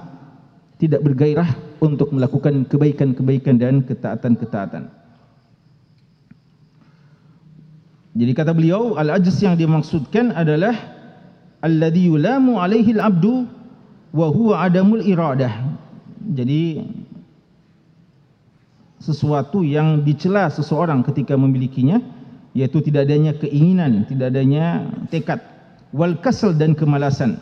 tidak 0.78 1.02
bergairah 1.06 1.50
untuk 1.82 2.14
melakukan 2.14 2.66
kebaikan-kebaikan 2.70 3.56
dan 3.58 3.86
ketaatan-ketaatan. 3.86 4.90
Jadi 8.18 8.32
kata 8.34 8.50
beliau 8.50 8.98
al-ajiz 8.98 9.38
yang 9.46 9.54
dimaksudkan 9.54 10.34
adalah 10.34 10.74
alladhi 11.62 12.10
yulamu 12.10 12.58
alaihi 12.58 12.98
al-abdu 12.98 13.46
wa 14.10 14.28
huwa 14.34 14.66
adamul 14.66 15.06
iradah. 15.06 15.54
Jadi 16.34 16.82
sesuatu 18.98 19.62
yang 19.62 20.02
dicela 20.02 20.50
seseorang 20.50 21.06
ketika 21.06 21.38
memilikinya 21.38 22.02
yaitu 22.58 22.82
tidak 22.82 23.06
adanya 23.06 23.38
keinginan, 23.38 24.02
tidak 24.10 24.34
adanya 24.34 24.90
tekad, 25.14 25.38
wal 25.94 26.18
kasal 26.18 26.58
dan 26.58 26.74
kemalasan. 26.74 27.38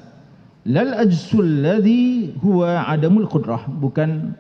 Lal 0.65 0.98
ajsul 0.98 1.62
ladzi 1.62 2.34
huwa 2.41 2.89
adamul 2.89 3.29
qudrah, 3.29 3.69
bukan 3.77 4.34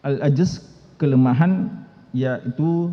al 0.00 0.16
ajz 0.24 0.64
kelemahan 0.96 1.68
yaitu 2.16 2.92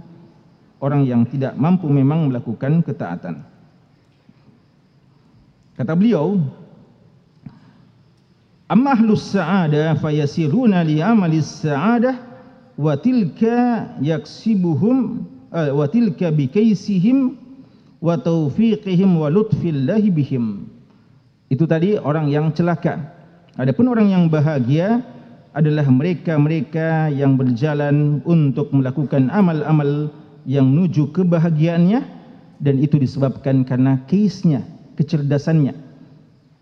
orang 0.84 1.08
yang 1.08 1.24
tidak 1.28 1.56
mampu 1.56 1.88
memang 1.88 2.28
melakukan 2.28 2.84
ketaatan. 2.84 3.46
Kata 5.80 5.96
beliau, 5.96 6.42
Amma 8.72 8.96
ahlus 8.96 9.36
sa'adah 9.36 10.00
fayasiruna 10.00 10.88
li 10.88 11.04
amalis 11.04 11.60
sa'adah 11.60 12.16
wa 12.80 12.96
tilka 12.96 13.92
yaksibuhum 14.00 15.28
uh, 15.52 15.76
wa 15.76 15.84
tilka 15.92 16.32
bikaisihim 16.32 17.36
wa 18.00 18.16
taufiqihim 18.16 19.20
wa 19.20 19.28
lutfillahi 19.28 20.08
bihim. 20.08 20.71
Itu 21.52 21.68
tadi 21.68 22.00
orang 22.00 22.32
yang 22.32 22.56
celaka. 22.56 23.12
Adapun 23.60 23.92
orang 23.92 24.08
yang 24.08 24.32
bahagia 24.32 25.04
adalah 25.52 25.84
mereka-mereka 25.92 27.12
yang 27.12 27.36
berjalan 27.36 28.24
untuk 28.24 28.72
melakukan 28.72 29.28
amal-amal 29.28 30.08
yang 30.48 30.72
menuju 30.72 31.12
kebahagiaannya 31.12 32.00
dan 32.64 32.76
itu 32.80 32.96
disebabkan 32.96 33.68
karena 33.68 34.00
kisnya, 34.08 34.64
kecerdasannya 34.96 35.76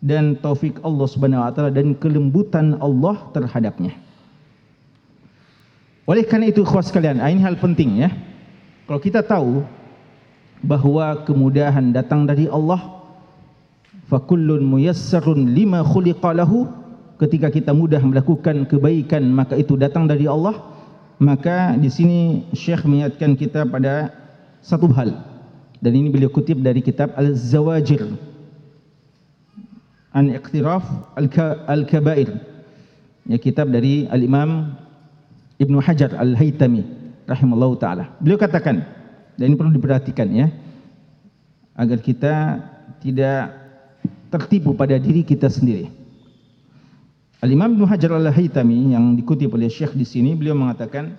dan 0.02 0.40
taufik 0.42 0.82
Allah 0.82 1.06
Subhanahu 1.06 1.44
wa 1.44 1.54
taala 1.54 1.70
dan 1.70 1.94
kelembutan 1.94 2.80
Allah 2.82 3.20
terhadapnya. 3.36 3.94
Oleh 6.10 6.26
kerana 6.26 6.50
itu 6.50 6.66
khusus 6.66 6.90
sekalian, 6.90 7.22
ini 7.22 7.46
hal 7.46 7.54
penting 7.62 8.02
ya. 8.02 8.10
Kalau 8.90 8.98
kita 8.98 9.22
tahu 9.22 9.62
bahawa 10.66 11.22
kemudahan 11.30 11.94
datang 11.94 12.26
dari 12.26 12.50
Allah, 12.50 12.99
fa 14.10 14.18
kullun 14.26 14.66
muyassarun 14.66 15.54
lima 15.54 15.86
khuliqa 15.86 16.34
lahu, 16.34 16.66
ketika 17.22 17.54
kita 17.54 17.72
mudah 17.72 18.02
melakukan 18.02 18.66
kebaikan 18.66 19.22
maka 19.30 19.54
itu 19.54 19.78
datang 19.78 20.10
dari 20.10 20.26
Allah, 20.26 20.58
maka 21.22 21.78
di 21.78 21.88
sini 21.94 22.50
Syekh 22.58 22.90
mengingatkan 22.90 23.38
kita 23.38 23.70
pada 23.70 24.10
satu 24.66 24.90
hal. 24.98 25.14
Dan 25.80 25.96
ini 25.96 26.12
beliau 26.12 26.28
kutip 26.28 26.60
dari 26.60 26.84
kitab 26.84 27.16
Al-Zawajir. 27.16 28.04
An 30.12 30.28
iqtiraf 30.28 30.84
al-kabair. 31.70 32.34
Ya 33.30 33.38
kitab 33.38 33.70
dari 33.70 34.10
al-imam 34.10 34.74
Ibnu 35.62 35.78
Hajar 35.80 36.18
al-Haytami 36.18 36.84
rahimallahu 37.30 37.78
taala. 37.78 38.10
Beliau 38.20 38.42
katakan 38.42 38.82
dan 39.38 39.44
ini 39.46 39.56
perlu 39.56 39.76
diperhatikan 39.76 40.28
ya 40.34 40.48
agar 41.78 42.00
kita 42.02 42.36
tidak 43.00 43.59
tertipu 44.30 44.78
pada 44.78 44.96
diri 44.96 45.26
kita 45.26 45.50
sendiri. 45.50 45.90
Al-Imam 47.40 47.72
Ibnu 47.80 47.88
Hajar 47.88 48.12
al-Haytami 48.20 48.92
yang 48.92 49.16
dikutip 49.16 49.56
oleh 49.56 49.72
Syekh 49.72 49.96
di 49.96 50.04
sini 50.04 50.36
beliau 50.36 50.60
mengatakan 50.60 51.16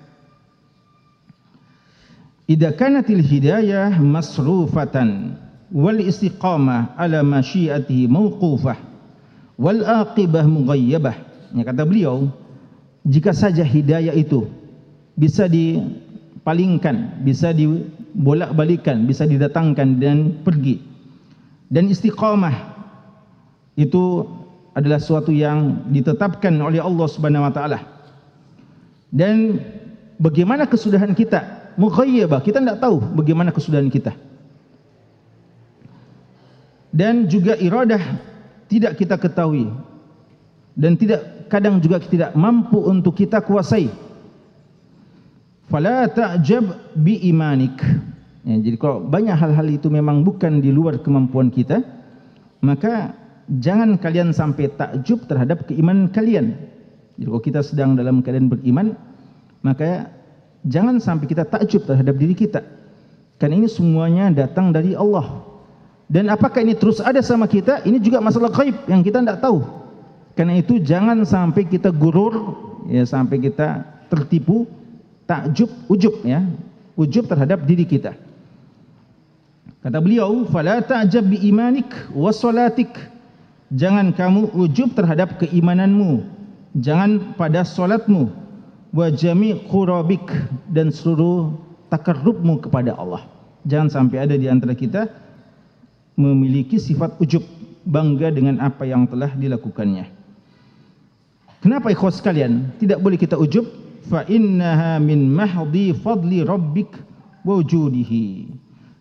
Idza 2.50 2.74
kanatil 2.74 3.22
hidayah 3.22 3.94
masrufatan 4.02 5.38
wal 5.70 6.02
istiqamah 6.02 6.98
ala 6.98 7.22
masyiatihi 7.22 8.10
mawqufah 8.10 8.74
wal 9.54 9.80
aqibah 9.86 10.42
mughayyabah. 10.44 11.14
Yang 11.54 11.66
kata 11.70 11.82
beliau 11.86 12.26
jika 13.06 13.30
saja 13.30 13.62
hidayah 13.62 14.12
itu 14.12 14.50
bisa 15.14 15.46
dipalingkan 15.46 17.22
bisa 17.22 17.54
dibolak-balikan 17.54 19.06
bisa 19.06 19.24
didatangkan 19.24 19.88
dan 20.02 20.42
pergi 20.42 20.89
dan 21.70 21.86
istiqamah 21.86 22.74
itu 23.78 24.26
adalah 24.74 24.98
suatu 24.98 25.30
yang 25.30 25.86
ditetapkan 25.94 26.50
oleh 26.58 26.82
Allah 26.82 27.06
Subhanahu 27.06 27.46
wa 27.46 27.52
taala. 27.54 27.78
Dan 29.10 29.62
bagaimana 30.18 30.66
kesudahan 30.66 31.14
kita? 31.14 31.72
Mughayyabah, 31.78 32.42
kita 32.42 32.58
tidak 32.58 32.82
tahu 32.82 32.98
bagaimana 33.14 33.54
kesudahan 33.54 33.86
kita. 33.86 34.10
Dan 36.90 37.30
juga 37.30 37.54
iradah 37.54 38.18
tidak 38.66 38.98
kita 38.98 39.14
ketahui. 39.14 39.70
Dan 40.74 40.98
tidak 40.98 41.46
kadang 41.46 41.78
juga 41.78 42.02
tidak 42.02 42.34
mampu 42.34 42.82
untuk 42.82 43.14
kita 43.14 43.38
kuasai. 43.42 43.90
Fala 45.70 46.10
ta'jab 46.10 46.98
bi 46.98 47.30
imanik. 47.30 47.78
Ya, 48.40 48.56
jadi 48.56 48.76
kalau 48.80 49.04
banyak 49.04 49.36
hal-hal 49.36 49.68
itu 49.68 49.92
memang 49.92 50.24
bukan 50.24 50.64
di 50.64 50.72
luar 50.72 50.96
kemampuan 51.04 51.52
kita, 51.52 51.84
maka 52.64 53.12
jangan 53.60 54.00
kalian 54.00 54.32
sampai 54.32 54.72
takjub 54.72 55.28
terhadap 55.28 55.68
keimanan 55.68 56.08
kalian. 56.08 56.56
Jadi 57.20 57.26
kalau 57.28 57.42
kita 57.44 57.60
sedang 57.60 58.00
dalam 58.00 58.24
keadaan 58.24 58.48
beriman, 58.48 58.96
maka 59.60 60.08
jangan 60.64 60.96
sampai 60.96 61.28
kita 61.28 61.44
takjub 61.44 61.84
terhadap 61.84 62.16
diri 62.16 62.32
kita. 62.32 62.64
Karena 63.36 63.60
ini 63.60 63.68
semuanya 63.68 64.32
datang 64.32 64.72
dari 64.72 64.96
Allah. 64.96 65.44
Dan 66.08 66.32
apakah 66.32 66.64
ini 66.64 66.74
terus 66.74 66.98
ada 66.98 67.20
sama 67.20 67.44
kita? 67.44 67.84
Ini 67.84 68.00
juga 68.00 68.24
masalah 68.24 68.50
gaib 68.52 68.76
yang 68.88 69.04
kita 69.04 69.20
tidak 69.20 69.40
tahu. 69.44 69.62
Karena 70.32 70.56
itu 70.56 70.80
jangan 70.80 71.22
sampai 71.28 71.68
kita 71.68 71.92
gurur, 71.92 72.56
ya 72.88 73.04
sampai 73.04 73.36
kita 73.36 73.84
tertipu, 74.08 74.64
takjub, 75.28 75.68
ujub 75.92 76.24
ya, 76.24 76.40
ujub 76.96 77.28
terhadap 77.28 77.62
diri 77.68 77.84
kita. 77.84 78.16
Kata 79.80 79.96
beliau, 79.96 80.44
"Fala 80.52 80.84
ta'jab 80.84 81.24
bi 81.24 81.40
imanik 81.48 81.88
wa 82.12 82.28
salatik." 82.28 82.92
Jangan 83.72 84.12
kamu 84.12 84.50
ujub 84.52 84.92
terhadap 84.92 85.38
keimananmu. 85.40 86.26
Jangan 86.76 87.38
pada 87.38 87.62
solatmu. 87.62 88.28
Wa 88.90 89.08
jami' 89.08 89.62
qurabik 89.70 90.26
dan 90.68 90.90
seluruh 90.90 91.54
takarrubmu 91.88 92.58
kepada 92.60 92.98
Allah. 92.98 93.24
Jangan 93.64 93.88
sampai 93.88 94.26
ada 94.26 94.34
di 94.34 94.50
antara 94.50 94.74
kita 94.74 95.06
memiliki 96.18 96.76
sifat 96.76 97.16
ujub 97.22 97.46
bangga 97.86 98.34
dengan 98.34 98.58
apa 98.60 98.84
yang 98.84 99.06
telah 99.06 99.32
dilakukannya. 99.32 100.10
Kenapa 101.62 101.92
ikhwas 101.92 102.18
sekalian 102.18 102.72
tidak 102.82 102.98
boleh 103.00 103.16
kita 103.16 103.38
ujub? 103.38 103.68
Fa 104.10 104.26
innaha 104.26 104.98
min 104.98 105.30
mahdi 105.30 105.94
fadli 105.94 106.42
rabbik 106.42 106.90
wujudihi. 107.46 108.59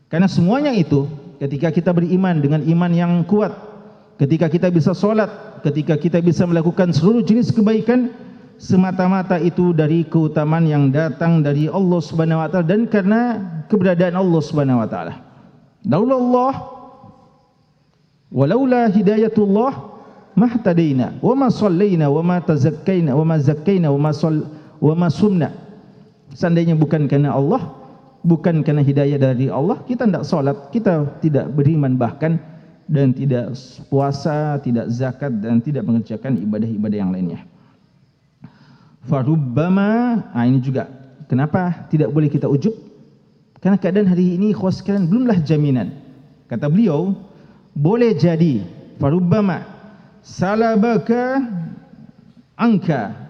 Karena 0.09 0.25
semuanya 0.25 0.73
itu 0.73 1.05
ketika 1.37 1.69
kita 1.69 1.93
beriman 1.93 2.41
dengan 2.41 2.65
iman 2.65 2.91
yang 2.91 3.13
kuat 3.29 3.69
ketika 4.19 4.51
kita 4.51 4.67
bisa 4.67 4.91
solat, 4.91 5.31
ketika 5.63 5.95
kita 5.95 6.19
bisa 6.19 6.43
melakukan 6.43 6.91
seluruh 6.91 7.23
jenis 7.23 7.55
kebaikan, 7.55 8.11
semata-mata 8.59 9.39
itu 9.39 9.71
dari 9.71 10.03
keutamaan 10.03 10.67
yang 10.67 10.91
datang 10.91 11.39
dari 11.39 11.71
Allah 11.71 11.99
Subhanahu 12.03 12.43
Wa 12.43 12.49
Taala 12.51 12.67
dan 12.67 12.83
karena 12.91 13.21
keberadaan 13.71 14.19
Allah 14.19 14.41
Subhanahu 14.43 14.83
Wa 14.83 14.87
Taala. 14.91 15.13
Daulah 15.87 16.19
Allah, 16.19 16.53
walaula 18.27 18.91
hidayatullah, 18.91 19.71
mahtadaina, 20.35 21.15
wa 21.23 21.33
ma 21.39 21.47
sallaina, 21.47 22.11
wa 22.11 22.19
ma 22.19 22.37
tazakkaina, 22.43 23.15
wa 23.15 23.23
ma 23.23 23.39
zakkaina, 23.39 23.87
wa 23.87 23.99
ma 24.03 24.11
sal, 24.11 24.43
wa 24.83 24.93
ma 24.99 25.07
sumna. 25.07 25.55
Seandainya 26.35 26.75
bukan 26.75 27.07
karena 27.07 27.31
Allah, 27.31 27.78
bukan 28.23 28.61
karena 28.65 28.83
hidayah 28.83 29.19
dari 29.19 29.47
Allah, 29.47 29.79
kita 29.87 30.07
tidak 30.07 30.25
solat, 30.27 30.57
kita 30.71 31.19
tidak 31.23 31.51
beriman 31.55 31.95
bahkan 31.95 32.39
dan 32.89 33.13
tidak 33.13 33.53
puasa, 33.87 34.57
tidak 34.65 34.89
zakat 34.89 35.29
dan 35.39 35.61
tidak 35.61 35.85
mengerjakan 35.85 36.41
ibadah-ibadah 36.41 36.97
yang 36.97 37.11
lainnya. 37.13 37.41
Farubbama, 39.05 40.21
ah 40.33 40.43
ini 40.43 40.59
juga 40.59 40.89
kenapa 41.29 41.87
tidak 41.87 42.09
boleh 42.11 42.27
kita 42.27 42.49
ujub? 42.49 42.73
Karena 43.59 43.75
keadaan 43.75 44.07
hari 44.09 44.39
ini 44.39 44.55
khos 44.55 44.79
sekalian 44.81 45.07
belumlah 45.07 45.39
jaminan. 45.43 45.91
Kata 46.49 46.71
beliau, 46.71 47.13
boleh 47.77 48.17
jadi 48.17 48.65
farubbama 48.97 49.63
salabaka 50.25 51.39
angka 52.57 53.28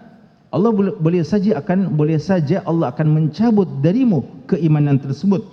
Allah 0.50 0.70
boleh, 0.74 0.94
boleh 0.98 1.22
saja 1.22 1.62
akan 1.62 1.94
boleh 1.94 2.18
saja 2.18 2.62
Allah 2.66 2.90
akan 2.90 3.06
mencabut 3.06 3.70
darimu 3.78 4.26
keimanan 4.50 4.98
tersebut. 4.98 5.46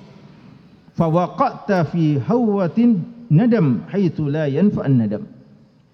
Fawaqata 0.98 1.86
fi 1.94 2.18
hawatin 2.18 3.06
nadam 3.30 3.86
haitsu 3.94 4.26
la 4.26 4.50
nadam. 4.50 5.30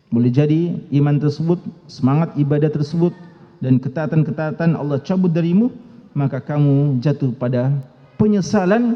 Boleh 0.08 0.32
jadi 0.32 0.78
iman 0.96 1.18
tersebut, 1.20 1.60
semangat 1.89 2.32
ibadah 2.39 2.70
tersebut 2.70 3.12
dan 3.60 3.82
ketaatan-ketaatan 3.82 4.78
Allah 4.78 5.02
cabut 5.02 5.34
darimu, 5.34 5.74
maka 6.13 6.38
kamu 6.38 7.02
jatuh 7.02 7.34
pada 7.36 7.74
penyesalan 8.16 8.96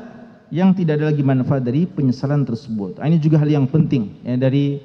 yang 0.54 0.72
tidak 0.72 1.02
ada 1.02 1.12
lagi 1.12 1.26
manfaat 1.26 1.66
dari 1.66 1.84
penyesalan 1.90 2.48
tersebut. 2.48 3.02
Ini 3.02 3.18
juga 3.20 3.42
hal 3.44 3.50
yang 3.52 3.68
penting 3.68 4.14
ya, 4.24 4.40
dari 4.40 4.80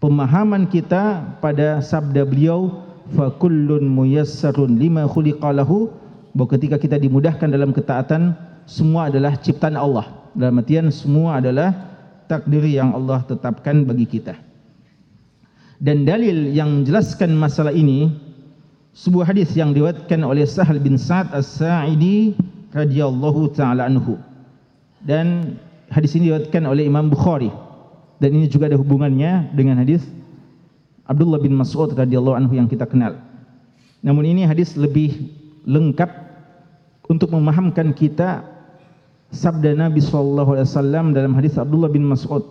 pemahaman 0.00 0.70
kita 0.70 1.36
pada 1.44 1.84
sabda 1.84 2.24
beliau 2.24 2.89
fa 3.14 3.34
kullun 3.38 3.86
muyassarun 3.86 4.78
lima 4.78 5.06
khuliqalahu 5.10 5.90
bahwa 6.34 6.48
ketika 6.54 6.78
kita 6.78 6.96
dimudahkan 6.98 7.50
dalam 7.50 7.74
ketaatan 7.74 8.34
semua 8.70 9.10
adalah 9.10 9.34
ciptaan 9.38 9.74
Allah. 9.74 10.06
Dalam 10.30 10.62
artian 10.62 10.94
semua 10.94 11.42
adalah 11.42 11.74
takdir 12.30 12.62
yang 12.62 12.94
Allah 12.94 13.26
tetapkan 13.26 13.82
bagi 13.82 14.06
kita. 14.06 14.38
Dan 15.82 16.06
dalil 16.06 16.54
yang 16.54 16.82
menjelaskan 16.84 17.34
masalah 17.34 17.74
ini 17.74 18.14
sebuah 18.94 19.34
hadis 19.34 19.50
yang 19.58 19.74
diriwayatkan 19.74 20.22
oleh 20.22 20.46
Sahal 20.46 20.78
bin 20.78 20.94
Sa'ad 20.94 21.34
As-Sa'idi 21.34 22.38
radhiyallahu 22.70 23.50
taala 23.56 23.90
anhu. 23.90 24.20
Dan 25.02 25.58
hadis 25.90 26.14
ini 26.14 26.30
diriwayatkan 26.30 26.62
oleh 26.68 26.86
Imam 26.86 27.10
Bukhari. 27.10 27.50
Dan 28.20 28.36
ini 28.36 28.46
juga 28.46 28.68
ada 28.68 28.76
hubungannya 28.76 29.50
dengan 29.56 29.80
hadis 29.80 30.04
Abdullah 31.10 31.42
bin 31.42 31.58
Mas'ud 31.58 31.90
radhiyallahu 31.90 32.38
anhu 32.38 32.54
yang 32.54 32.70
kita 32.70 32.86
kenal. 32.86 33.18
Namun 34.06 34.30
ini 34.30 34.46
hadis 34.46 34.78
lebih 34.78 35.34
lengkap 35.66 36.06
untuk 37.10 37.34
memahamkan 37.34 37.90
kita 37.90 38.46
sabda 39.34 39.74
Nabi 39.74 39.98
sallallahu 39.98 40.54
alaihi 40.54 40.70
wasallam 40.70 41.10
dalam 41.10 41.34
hadis 41.34 41.58
Abdullah 41.58 41.90
bin 41.90 42.06
Mas'ud. 42.06 42.46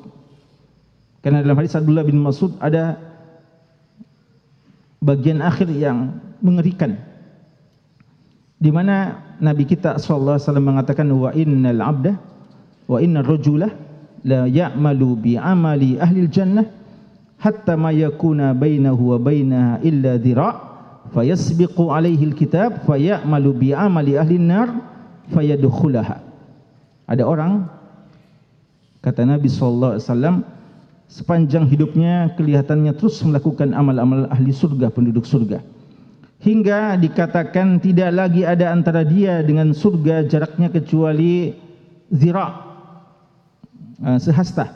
Karena 1.24 1.39
dalam 1.39 1.56
hadis 1.56 1.72
Abdullah 1.80 2.04
bin 2.04 2.19
Mas'ud 2.19 2.52
ada 2.60 3.00
bagian 5.00 5.39
akhir 5.39 5.72
yang 5.72 6.19
mengerikan. 6.43 7.00
Di 8.60 8.76
mana 8.76 9.24
Nabi 9.39 9.63
kita 9.63 9.95
sallallahu 9.95 10.36
alaihi 10.36 10.48
wasallam 10.52 10.67
mengatakan 10.67 11.08
wa 11.08 11.32
innal 11.32 11.80
'abda 11.80 12.13
wa 12.91 12.98
innar 13.00 13.24
rajula 13.24 13.72
la 14.28 14.52
ya'malu 14.52 15.15
bi 15.15 15.39
'amali 15.39 15.95
ahli 15.95 16.28
jannah 16.28 16.78
hatta 17.39 17.80
ma 17.80 17.89
yakuna 17.95 18.52
bainahu 18.52 19.15
wa 19.15 19.17
bainaha 19.17 19.80
illa 19.82 20.19
dhira' 20.19 20.54
fayasbiqu 21.15 21.89
alaihi 21.89 22.30
alkitab 22.30 22.86
fayamalu 22.86 23.49
bi 23.56 23.69
'amali 23.71 24.19
ahli 24.19 24.38
an-nar 24.38 24.69
fayadkhulaha 25.32 26.19
ada 27.10 27.23
orang 27.25 27.65
kata 29.02 29.25
Nabi 29.25 29.47
sallallahu 29.49 29.97
alaihi 29.97 30.06
wasallam 30.06 30.36
sepanjang 31.10 31.65
hidupnya 31.65 32.38
kelihatannya 32.38 32.93
terus 32.93 33.17
melakukan 33.25 33.73
amal-amal 33.73 34.30
ahli 34.30 34.54
surga 34.54 34.93
penduduk 34.93 35.25
surga. 35.25 35.60
Hingga 36.39 36.95
dikatakan 37.04 37.84
tidak 37.84 38.15
lagi 38.15 38.47
ada 38.47 38.71
antara 38.71 39.04
dia 39.04 39.43
dengan 39.43 39.75
surga 39.75 40.23
jaraknya 40.23 40.71
kecuali 40.71 41.52
zira 42.13 42.63
uh, 43.99 44.15
sehasta. 44.21 44.71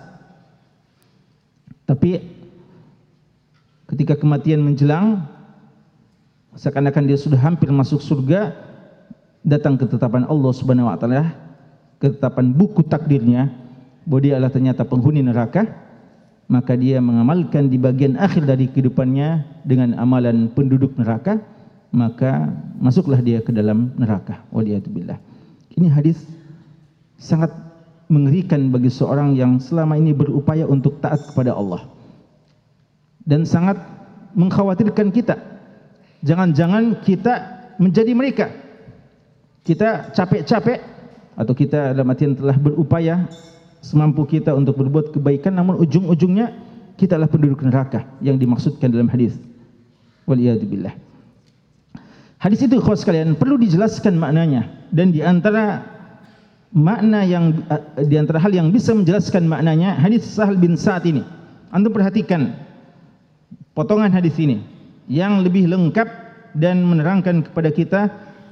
Tapi 1.87 2.19
ketika 3.93 4.17
kematian 4.17 4.57
menjelang 4.65 5.21
seakan-akan 6.57 7.05
dia 7.05 7.13
sudah 7.13 7.37
hampir 7.37 7.69
masuk 7.69 8.01
surga 8.01 8.49
datang 9.45 9.77
ketetapan 9.77 10.25
Allah 10.25 10.49
Subhanahu 10.49 10.89
wa 10.89 10.97
taala 10.97 11.29
ketetapan 12.01 12.49
buku 12.49 12.81
takdirnya 12.81 13.53
bahwa 14.09 14.19
dia 14.25 14.33
adalah 14.41 14.49
ternyata 14.49 14.81
penghuni 14.81 15.21
neraka 15.21 15.69
maka 16.49 16.73
dia 16.73 16.97
mengamalkan 16.97 17.69
di 17.69 17.77
bagian 17.77 18.17
akhir 18.17 18.49
dari 18.49 18.65
kehidupannya 18.65 19.61
dengan 19.61 19.93
amalan 20.01 20.49
penduduk 20.49 20.97
neraka 20.97 21.37
maka 21.93 22.49
masuklah 22.81 23.21
dia 23.21 23.37
ke 23.45 23.53
dalam 23.53 23.93
neraka. 24.01 24.41
Waliyatubillah 24.49 25.21
ini 25.77 25.85
hadis 25.85 26.17
sangat 27.21 27.53
mengerikan 28.09 28.73
bagi 28.73 28.89
seorang 28.89 29.37
yang 29.37 29.61
selama 29.61 30.01
ini 30.01 30.17
berupaya 30.17 30.65
untuk 30.65 30.97
taat 30.97 31.21
kepada 31.29 31.53
Allah 31.53 31.85
dan 33.23 33.47
sangat 33.47 33.79
mengkhawatirkan 34.33 35.11
kita 35.11 35.39
jangan-jangan 36.23 36.99
kita 37.03 37.33
menjadi 37.79 38.11
mereka 38.15 38.45
kita 39.63 40.11
capek-capek 40.11 40.79
atau 41.33 41.53
kita 41.55 41.95
dalam 41.95 42.11
artian 42.11 42.35
telah 42.37 42.57
berupaya 42.59 43.25
semampu 43.83 44.23
kita 44.27 44.55
untuk 44.55 44.79
berbuat 44.79 45.15
kebaikan 45.15 45.55
namun 45.55 45.79
ujung-ujungnya 45.81 46.53
kita 46.95 47.17
adalah 47.17 47.31
penduduk 47.31 47.65
neraka 47.65 48.05
yang 48.21 48.37
dimaksudkan 48.37 48.93
dalam 48.93 49.09
hadis. 49.09 49.33
Waliyadzubillah. 50.29 50.93
Hadis 52.39 52.59
itu 52.63 52.79
khas 52.79 53.01
sekalian 53.03 53.35
perlu 53.35 53.55
dijelaskan 53.59 54.19
maknanya 54.19 54.67
dan 54.91 55.15
di 55.15 55.23
antara 55.23 55.83
makna 56.75 57.23
yang 57.23 57.55
di 58.07 58.15
antara 58.19 58.39
hal 58.39 58.51
yang 58.51 58.71
bisa 58.71 58.91
menjelaskan 58.91 59.47
maknanya 59.47 59.95
hadis 59.99 60.27
Sahal 60.27 60.59
bin 60.59 60.75
Sa'ad 60.75 61.07
ini. 61.07 61.23
Antum 61.71 61.91
perhatikan 61.91 62.53
potongan 63.73 64.13
hadis 64.13 64.37
ini 64.37 64.61
yang 65.09 65.43
lebih 65.43 65.67
lengkap 65.69 66.07
dan 66.57 66.85
menerangkan 66.85 67.45
kepada 67.45 67.69
kita 67.73 68.01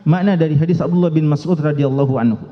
makna 0.03 0.33
dari 0.33 0.57
hadis 0.57 0.81
Abdullah 0.81 1.13
bin 1.13 1.29
Mas'ud 1.29 1.57
radhiyallahu 1.57 2.17
anhu. 2.17 2.45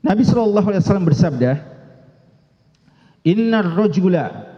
Nabi 0.00 0.24
sallallahu 0.24 0.72
alaihi 0.72 0.80
wasallam 0.80 1.06
bersabda, 1.06 1.60
"Innar 3.28 3.68
rajula 3.76 4.48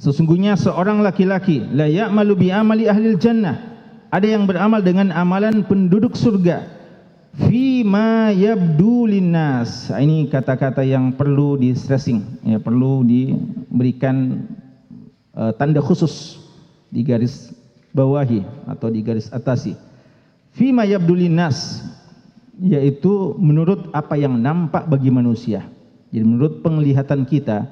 sesungguhnya 0.00 0.56
seorang 0.56 1.04
laki-laki 1.04 1.60
la 1.60 1.84
ya'malu 1.88 2.32
bi 2.36 2.48
amali 2.48 2.88
ahli 2.88 3.16
jannah 3.20 3.76
ada 4.16 4.26
yang 4.26 4.48
beramal 4.48 4.80
dengan 4.80 5.12
amalan 5.12 5.66
penduduk 5.66 6.14
surga. 6.16 6.64
Fi 7.36 7.84
ma 7.84 8.32
yabdu 8.32 9.04
linnas. 9.04 9.92
Ini 9.92 10.32
kata-kata 10.32 10.80
yang 10.80 11.12
perlu 11.12 11.60
di 11.60 11.76
stressing 11.76 12.48
ya 12.48 12.56
perlu 12.56 13.04
diberikan 13.04 14.40
uh, 15.36 15.52
tanda 15.54 15.84
khusus 15.84 16.40
di 16.90 17.04
garis 17.04 17.52
bawahi 17.92 18.42
atau 18.66 18.88
di 18.90 19.04
garis 19.04 19.28
atasi 19.30 19.76
fi 20.56 20.72
ma 20.72 20.82
yabdu 20.82 21.12
linnas 21.14 21.84
yaitu 22.56 23.36
menurut 23.36 23.92
apa 23.92 24.16
yang 24.16 24.34
nampak 24.40 24.88
bagi 24.88 25.12
manusia 25.12 25.62
jadi 26.10 26.24
menurut 26.24 26.64
penglihatan 26.64 27.28
kita 27.28 27.68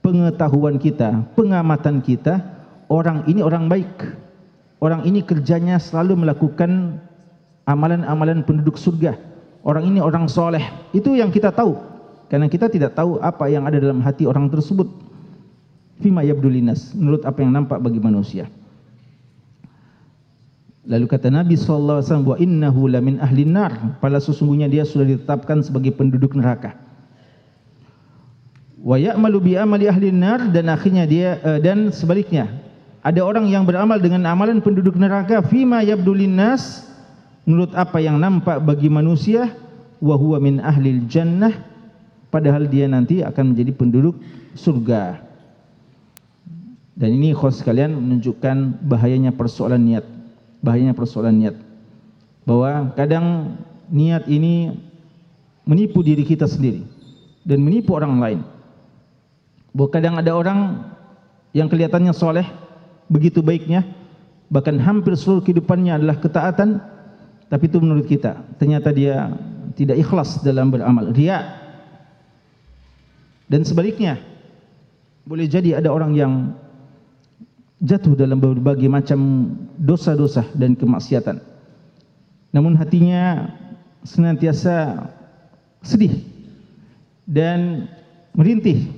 pengetahuan 0.00 0.78
kita 0.78 1.26
pengamatan 1.34 1.98
kita 1.98 2.38
orang 2.86 3.26
ini 3.26 3.42
orang 3.42 3.66
baik 3.66 3.90
orang 4.78 5.04
ini 5.04 5.20
kerjanya 5.26 5.76
selalu 5.82 6.24
melakukan 6.24 7.02
amalan-amalan 7.70 8.42
penduduk 8.42 8.74
surga. 8.74 9.14
Orang 9.62 9.86
ini 9.86 10.02
orang 10.02 10.26
soleh. 10.26 10.62
Itu 10.90 11.14
yang 11.14 11.30
kita 11.30 11.54
tahu. 11.54 11.78
Karena 12.26 12.46
kita 12.50 12.70
tidak 12.70 12.98
tahu 12.98 13.22
apa 13.22 13.46
yang 13.50 13.66
ada 13.66 13.78
dalam 13.78 14.02
hati 14.02 14.26
orang 14.26 14.50
tersebut. 14.50 14.86
Fima 16.00 16.24
yabdulinas. 16.24 16.96
Menurut 16.96 17.22
apa 17.28 17.44
yang 17.44 17.52
nampak 17.52 17.78
bagi 17.80 18.00
manusia. 18.00 18.48
Lalu 20.88 21.06
kata 21.06 21.28
Nabi 21.28 21.54
SAW, 21.54 22.02
Wa 22.02 22.36
innahu 22.40 22.88
lamin 22.88 23.20
ahli 23.20 23.44
nar. 23.44 24.00
Pada 24.00 24.18
sesungguhnya 24.18 24.66
dia 24.66 24.82
sudah 24.88 25.06
ditetapkan 25.06 25.60
sebagai 25.60 25.92
penduduk 25.92 26.32
neraka. 26.34 26.74
Wa 28.80 28.96
ya'malu 28.96 29.38
bi 29.38 29.52
amali 29.60 29.86
ahli 29.86 30.08
nar. 30.08 30.48
Dan 30.48 30.72
akhirnya 30.72 31.04
dia, 31.04 31.36
uh, 31.44 31.60
dan 31.60 31.92
sebaliknya 31.92 32.48
ada 33.00 33.20
orang 33.24 33.48
yang 33.48 33.64
beramal 33.64 33.96
dengan 33.96 34.28
amalan 34.28 34.60
penduduk 34.60 34.96
neraka 34.96 35.40
fima 35.48 35.80
yabdulin 35.80 36.36
nas 36.36 36.84
menurut 37.48 37.72
apa 37.72 37.96
yang 37.96 38.20
nampak 38.20 38.60
bagi 38.60 38.92
manusia 38.92 39.48
wa 40.04 40.16
huwa 40.20 40.36
min 40.36 40.60
ahli 40.60 41.00
jannah 41.08 41.64
padahal 42.28 42.68
dia 42.68 42.84
nanti 42.84 43.24
akan 43.24 43.56
menjadi 43.56 43.72
penduduk 43.72 44.20
surga 44.52 45.29
dan 47.00 47.16
ini 47.16 47.32
khos 47.32 47.64
sekalian 47.64 47.96
menunjukkan 47.96 48.84
bahayanya 48.84 49.32
persoalan 49.32 49.80
niat. 49.80 50.04
Bahayanya 50.60 50.92
persoalan 50.92 51.32
niat. 51.32 51.56
Bahwa 52.44 52.92
kadang 52.92 53.56
niat 53.88 54.28
ini 54.28 54.76
menipu 55.64 56.04
diri 56.04 56.28
kita 56.28 56.44
sendiri 56.44 56.84
dan 57.48 57.64
menipu 57.64 57.96
orang 57.96 58.20
lain. 58.20 58.40
Bahwa 59.72 59.88
kadang 59.88 60.20
ada 60.20 60.28
orang 60.36 60.60
yang 61.56 61.72
kelihatannya 61.72 62.12
soleh 62.12 62.44
begitu 63.08 63.40
baiknya 63.40 63.80
bahkan 64.52 64.76
hampir 64.76 65.16
seluruh 65.16 65.40
kehidupannya 65.40 65.96
adalah 65.96 66.20
ketaatan 66.20 66.78
tapi 67.50 67.64
itu 67.66 67.80
menurut 67.80 68.06
kita 68.06 68.44
ternyata 68.60 68.92
dia 68.92 69.32
tidak 69.72 69.96
ikhlas 69.96 70.44
dalam 70.44 70.68
beramal. 70.68 71.16
Riya. 71.16 71.48
Dan 73.48 73.64
sebaliknya 73.64 74.20
boleh 75.24 75.48
jadi 75.48 75.80
ada 75.80 75.88
orang 75.88 76.12
yang 76.12 76.32
jatuh 77.80 78.12
dalam 78.12 78.36
berbagai 78.36 78.86
macam 78.86 79.52
dosa-dosa 79.80 80.44
dan 80.56 80.76
kemaksiatan 80.76 81.40
namun 82.52 82.76
hatinya 82.76 83.50
senantiasa 84.04 85.08
sedih 85.80 86.20
dan 87.24 87.88
merintih 88.36 88.88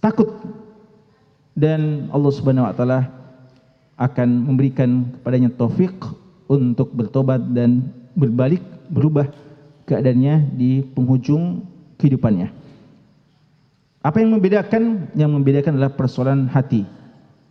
takut 0.00 0.30
dan 1.52 2.08
Allah 2.10 2.32
Subhanahu 2.32 2.64
wa 2.64 2.74
taala 2.74 3.00
akan 4.00 4.28
memberikan 4.48 5.06
kepadanya 5.20 5.52
taufik 5.52 5.94
untuk 6.48 6.90
bertobat 6.90 7.40
dan 7.52 7.92
berbalik 8.16 8.60
berubah 8.92 9.28
keadaannya 9.86 10.56
di 10.56 10.84
penghujung 10.92 11.64
kehidupannya. 12.00 12.50
Apa 14.02 14.18
yang 14.18 14.34
membedakan? 14.34 15.12
Yang 15.14 15.30
membedakan 15.30 15.72
adalah 15.78 15.94
persoalan 15.94 16.50
hati. 16.50 16.82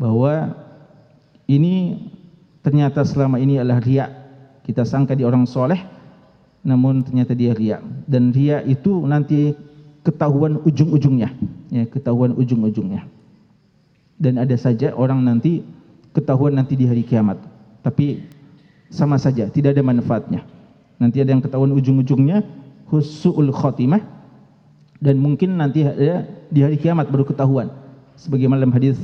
Bahwa 0.01 0.57
ini 1.45 2.01
ternyata 2.65 3.05
selama 3.05 3.37
ini 3.37 3.61
adalah 3.61 3.77
riak. 3.85 4.09
Kita 4.65 4.81
sangka 4.81 5.13
dia 5.13 5.29
orang 5.29 5.45
soleh, 5.45 5.77
namun 6.65 7.05
ternyata 7.05 7.37
dia 7.37 7.53
riak. 7.53 7.85
Dan 8.09 8.33
riak 8.33 8.65
itu 8.65 9.05
nanti 9.05 9.53
ketahuan 10.01 10.57
ujung-ujungnya. 10.65 11.29
Ya, 11.69 11.85
ketahuan 11.85 12.33
ujung-ujungnya 12.33 13.05
dan 14.21 14.37
ada 14.37 14.53
saja 14.53 14.93
orang 14.93 15.25
nanti 15.25 15.65
ketahuan 16.13 16.53
nanti 16.53 16.77
di 16.77 16.85
hari 16.85 17.01
kiamat. 17.01 17.41
Tapi 17.81 18.21
sama 18.93 19.17
saja, 19.17 19.49
tidak 19.49 19.73
ada 19.73 19.81
manfaatnya. 19.81 20.45
Nanti 21.01 21.17
ada 21.17 21.33
yang 21.33 21.41
ketahuan 21.41 21.73
ujung-ujungnya 21.73 22.45
husul 22.93 23.49
khotimah 23.49 24.05
dan 25.01 25.17
mungkin 25.17 25.57
nanti 25.57 25.81
ada 25.81 26.29
di 26.53 26.61
hari 26.61 26.77
kiamat 26.77 27.09
baru 27.09 27.25
ketahuan. 27.25 27.73
Sebagaimana 28.13 28.61
dalam 28.61 28.77
hadis 28.77 29.01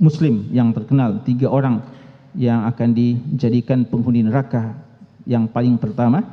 Muslim 0.00 0.48
yang 0.48 0.72
terkenal 0.72 1.20
tiga 1.28 1.52
orang 1.52 1.84
yang 2.32 2.64
akan 2.64 2.96
dijadikan 2.96 3.84
penghuni 3.84 4.24
neraka 4.24 4.72
yang 5.28 5.44
paling 5.44 5.76
pertama. 5.76 6.24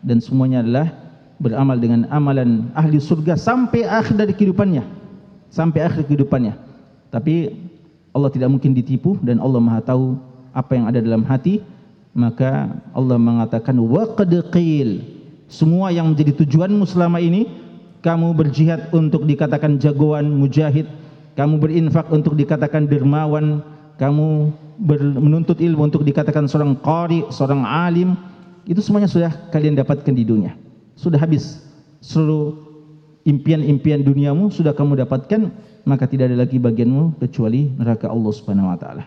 Dan 0.00 0.24
semuanya 0.24 0.64
adalah 0.64 0.88
beramal 1.36 1.76
dengan 1.76 2.08
amalan 2.08 2.72
ahli 2.72 2.96
surga 2.96 3.36
sampai 3.36 3.84
akhir 3.84 4.16
dari 4.16 4.32
kehidupannya. 4.32 4.80
Sampai 5.52 5.84
akhir 5.84 6.08
kehidupannya. 6.08 6.56
Tapi 7.12 7.52
Allah 8.16 8.32
tidak 8.32 8.48
mungkin 8.48 8.72
ditipu 8.72 9.20
dan 9.20 9.36
Allah 9.36 9.60
Maha 9.60 9.84
tahu 9.84 10.16
apa 10.56 10.72
yang 10.72 10.88
ada 10.88 11.04
dalam 11.04 11.20
hati. 11.28 11.60
Maka 12.16 12.72
Allah 12.96 13.20
mengatakan 13.20 13.76
waqad 13.76 14.32
qil. 14.48 15.04
Semua 15.52 15.92
yang 15.92 16.08
menjadi 16.08 16.40
tujuanmu 16.40 16.88
selama 16.88 17.20
ini 17.20 17.44
kamu 18.00 18.32
berjihad 18.32 18.88
untuk 18.96 19.28
dikatakan 19.28 19.76
jagoan 19.76 20.32
mujahid 20.32 20.88
kamu 21.38 21.60
berinfak 21.62 22.06
untuk 22.10 22.34
dikatakan 22.34 22.86
dermawan 22.90 23.62
kamu 24.00 24.50
menuntut 25.20 25.60
ilmu 25.60 25.92
untuk 25.92 26.02
dikatakan 26.02 26.48
seorang 26.48 26.78
qari 26.80 27.26
seorang 27.28 27.62
alim 27.62 28.16
itu 28.64 28.80
semuanya 28.80 29.08
sudah 29.10 29.32
kalian 29.52 29.76
dapatkan 29.76 30.12
di 30.14 30.24
dunia 30.24 30.56
sudah 30.96 31.20
habis 31.20 31.60
seluruh 32.00 32.56
impian-impian 33.28 34.00
duniamu 34.00 34.48
sudah 34.48 34.72
kamu 34.72 35.04
dapatkan 35.04 35.52
maka 35.84 36.04
tidak 36.08 36.32
ada 36.32 36.44
lagi 36.44 36.60
bagianmu 36.60 37.20
kecuali 37.20 37.72
neraka 37.76 38.08
Allah 38.08 38.32
Subhanahu 38.32 38.68
wa 38.68 38.78
taala. 38.78 39.04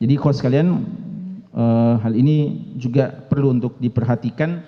Jadi 0.00 0.14
kawan 0.18 0.36
sekalian 0.36 0.68
uh, 1.54 1.94
hal 2.00 2.12
ini 2.12 2.66
juga 2.76 3.12
perlu 3.30 3.54
untuk 3.54 3.78
diperhatikan 3.80 4.60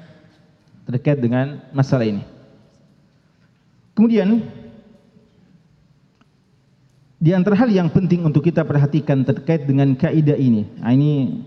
terkait 0.86 1.18
dengan 1.18 1.60
masalah 1.74 2.06
ini. 2.06 2.22
Kemudian 3.96 4.44
di 7.16 7.32
antara 7.32 7.56
hal 7.56 7.72
yang 7.72 7.88
penting 7.88 8.28
untuk 8.28 8.44
kita 8.44 8.60
perhatikan 8.60 9.24
terkait 9.24 9.64
dengan 9.64 9.96
kaidah 9.96 10.36
ini. 10.36 10.68
Nah, 10.80 10.92
ini 10.92 11.40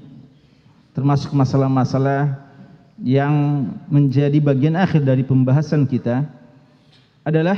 termasuk 0.98 1.30
masalah-masalah 1.32 2.50
yang 3.06 3.64
menjadi 3.88 4.36
bagian 4.44 4.76
akhir 4.76 5.06
dari 5.06 5.24
pembahasan 5.24 5.88
kita 5.88 6.28
adalah 7.24 7.56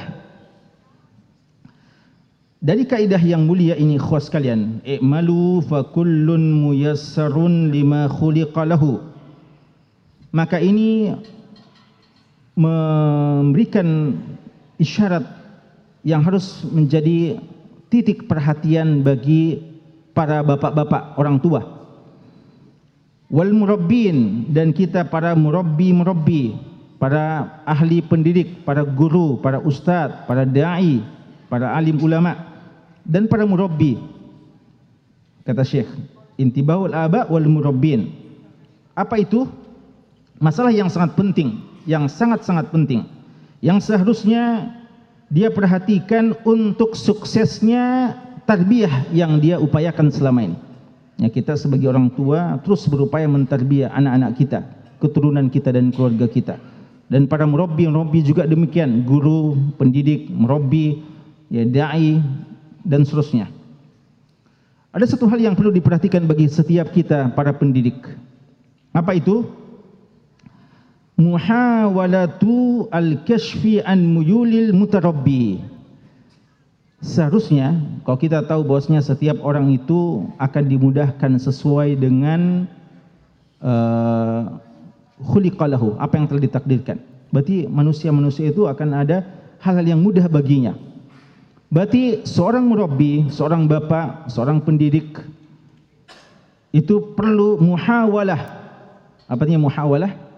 dari 2.61 2.85
kaidah 2.85 3.17
yang 3.17 3.49
mulia 3.49 3.73
ini 3.73 3.97
khas 3.97 4.29
kalian 4.29 4.85
i'malu 4.85 5.65
fa 5.65 5.81
kullun 5.89 6.61
muyassarun 6.61 7.73
lima 7.73 8.05
khuliqa 8.05 8.69
lahu 8.69 9.01
maka 10.29 10.61
ini 10.61 11.17
memberikan 12.53 14.13
isyarat 14.77 15.25
yang 16.05 16.21
harus 16.21 16.61
menjadi 16.69 17.41
titik 17.91 18.25
perhatian 18.25 19.03
bagi 19.03 19.59
para 20.15 20.39
bapak-bapak 20.41 21.19
orang 21.19 21.37
tua 21.43 21.61
wal 23.27 23.51
murabbin 23.51 24.47
dan 24.47 24.71
kita 24.71 25.07
para 25.11 25.35
murabbi-murabbi 25.35 26.71
para 27.01 27.57
ahli 27.65 28.05
pendidik, 28.05 28.61
para 28.61 28.85
guru, 28.85 29.41
para 29.41 29.57
ustaz, 29.57 30.13
para 30.29 30.45
dai, 30.45 31.01
para 31.49 31.73
alim 31.73 31.97
ulama 31.97 32.37
dan 33.01 33.25
para 33.25 33.41
murabbi. 33.41 33.97
Kata 35.41 35.65
Syekh, 35.65 35.89
intibahul 36.37 36.93
aba 36.93 37.25
wal 37.25 37.49
murabbin. 37.49 38.13
Apa 38.93 39.17
itu? 39.17 39.49
Masalah 40.37 40.69
yang 40.69 40.93
sangat 40.93 41.17
penting, 41.17 41.57
yang 41.89 42.05
sangat-sangat 42.05 42.69
penting. 42.69 43.09
Yang 43.65 43.89
seharusnya 43.89 44.69
dia 45.31 45.47
perhatikan 45.47 46.35
untuk 46.43 46.91
suksesnya 46.91 48.13
tarbiyah 48.43 49.07
yang 49.15 49.39
dia 49.39 49.55
upayakan 49.55 50.11
selama 50.11 50.51
ini. 50.51 50.57
Ya, 51.23 51.31
kita 51.31 51.55
sebagai 51.55 51.87
orang 51.87 52.11
tua 52.11 52.59
terus 52.67 52.83
berupaya 52.91 53.31
mentarbiyah 53.31 53.95
anak-anak 53.95 54.31
kita, 54.35 54.59
keturunan 54.99 55.47
kita 55.47 55.71
dan 55.71 55.95
keluarga 55.95 56.27
kita. 56.27 56.55
Dan 57.07 57.31
para 57.31 57.47
murabbi-murabbi 57.47 58.27
juga 58.27 58.43
demikian, 58.43 59.07
guru, 59.07 59.55
pendidik, 59.79 60.27
murabbi, 60.27 60.99
ya 61.47 61.63
dai 61.63 62.19
dan 62.83 63.07
seterusnya. 63.07 63.47
Ada 64.91 65.15
satu 65.15 65.31
hal 65.31 65.39
yang 65.39 65.55
perlu 65.55 65.71
diperhatikan 65.71 66.27
bagi 66.27 66.51
setiap 66.51 66.91
kita 66.91 67.31
para 67.31 67.55
pendidik. 67.55 67.95
Apa 68.91 69.15
itu? 69.15 69.47
Muhawalatu 71.21 72.89
al-kashfi 72.89 73.77
an 73.85 74.01
muyulil 74.09 74.73
mutarabbi. 74.73 75.61
Seharusnya 77.01 77.77
kalau 78.05 78.17
kita 78.17 78.45
tahu 78.45 78.65
bahwasanya 78.65 79.01
setiap 79.01 79.37
orang 79.41 79.69
itu 79.73 80.25
akan 80.37 80.63
dimudahkan 80.69 81.37
sesuai 81.41 81.97
dengan 81.97 82.69
uh, 83.61 84.57
khuliqalahu 85.21 85.97
apa 85.97 86.13
yang 86.17 86.25
telah 86.29 86.41
ditakdirkan. 86.45 86.97
Berarti 87.29 87.65
manusia-manusia 87.69 88.49
itu 88.49 88.65
akan 88.69 88.89
ada 88.97 89.25
hal-hal 89.61 89.85
yang 89.85 90.01
mudah 90.01 90.25
baginya. 90.25 90.73
Berarti 91.71 92.21
seorang 92.27 92.67
murabbi, 92.67 93.31
seorang 93.31 93.63
bapa, 93.65 94.27
seorang 94.27 94.61
pendidik 94.61 95.21
itu 96.75 97.15
perlu 97.15 97.57
muhawalah. 97.57 98.61
Apa 99.25 99.47
artinya 99.47 99.65
muhawalah? 99.71 100.30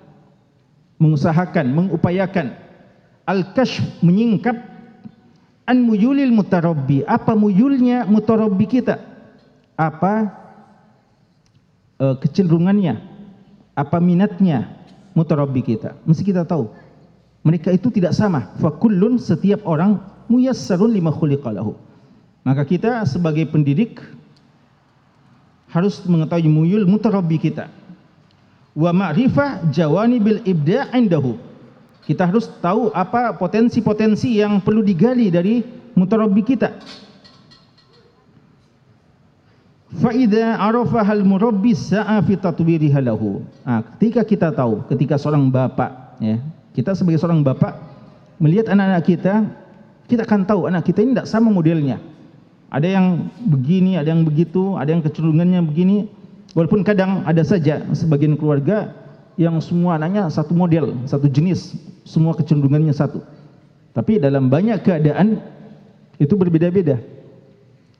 Mengusahakan, 1.01 1.67
mengupayakan 1.73 2.53
al-kashf 3.27 3.81
menyingkap 4.03 4.55
an 5.67 5.77
muyulil 5.83 6.31
mutarabbi. 6.31 7.03
Apa 7.07 7.35
muyulnya 7.35 8.03
mutarabbi 8.07 8.65
kita? 8.67 8.99
Apa 9.79 10.31
uh, 11.99 12.15
kecenderungannya? 12.19 12.99
Apa 13.73 13.97
minatnya 13.97 14.69
mutarabbi 15.17 15.65
kita? 15.65 15.97
Mesti 16.05 16.23
kita 16.23 16.45
tahu. 16.45 16.69
Mereka 17.43 17.75
itu 17.75 17.91
tidak 17.91 18.15
sama. 18.15 18.53
Fa 18.61 18.71
kullun 18.71 19.19
setiap 19.19 19.65
orang 19.67 19.99
muyassarun 20.31 20.93
lima 20.93 21.11
khuliqalahu. 21.11 21.75
Maka 22.43 22.63
kita 22.67 23.03
sebagai 23.07 23.47
pendidik 23.47 23.99
harus 25.71 26.03
mengetahui 26.05 26.47
muyul 26.47 26.85
mutarabbi 26.85 27.39
kita. 27.39 27.67
Wa 28.73 28.89
ma'rifah 28.89 29.69
jawani 29.69 30.17
bil 30.17 30.41
ibda' 30.41 30.89
indahu. 30.97 31.37
Kita 32.03 32.27
harus 32.27 32.51
tahu 32.59 32.91
apa 32.91 33.37
potensi-potensi 33.37 34.41
yang 34.41 34.59
perlu 34.59 34.83
digali 34.83 35.31
dari 35.31 35.63
mutarabbi 35.95 36.41
kita. 36.43 36.69
Fa 39.93 40.09
idza 40.09 40.57
arafa 40.57 41.05
hal 41.05 41.21
murabbi 41.21 41.77
sa'a 41.77 42.17
fi 42.25 42.33
tatwiriha 42.33 42.99
lahu. 42.99 43.45
Ah, 43.61 43.85
ketika 43.95 44.25
kita 44.25 44.49
tahu, 44.49 44.81
ketika 44.89 45.21
seorang 45.21 45.53
bapak 45.53 46.17
ya, 46.17 46.41
kita 46.73 46.97
sebagai 46.97 47.21
seorang 47.21 47.45
bapak 47.45 47.77
melihat 48.41 48.73
anak-anak 48.73 49.05
kita 49.05 49.33
kita 50.09 50.25
akan 50.25 50.43
tahu 50.43 50.67
anak 50.67 50.83
kita 50.83 51.05
ini 51.05 51.15
tidak 51.15 51.29
sama 51.29 51.53
modelnya. 51.53 52.01
Ada 52.73 52.89
yang 52.89 53.29
begini, 53.37 54.01
ada 54.01 54.09
yang 54.09 54.25
begitu, 54.25 54.73
ada 54.81 54.89
yang 54.89 55.05
kecenderungannya 55.05 55.61
begini. 55.61 56.09
Walaupun 56.53 56.85
kadang 56.85 57.25
ada 57.25 57.41
saja 57.41 57.81
sebagian 57.97 58.37
keluarga 58.37 58.93
yang 59.41 59.57
semua 59.57 59.97
anaknya 59.97 60.29
satu 60.29 60.53
model, 60.53 60.93
satu 61.09 61.25
jenis, 61.25 61.73
semua 62.05 62.37
kecenderungannya 62.37 62.93
satu. 62.93 63.25
Tapi 63.93 64.21
dalam 64.21 64.49
banyak 64.49 64.85
keadaan 64.85 65.41
itu 66.21 66.33
berbeda-beda. 66.37 67.01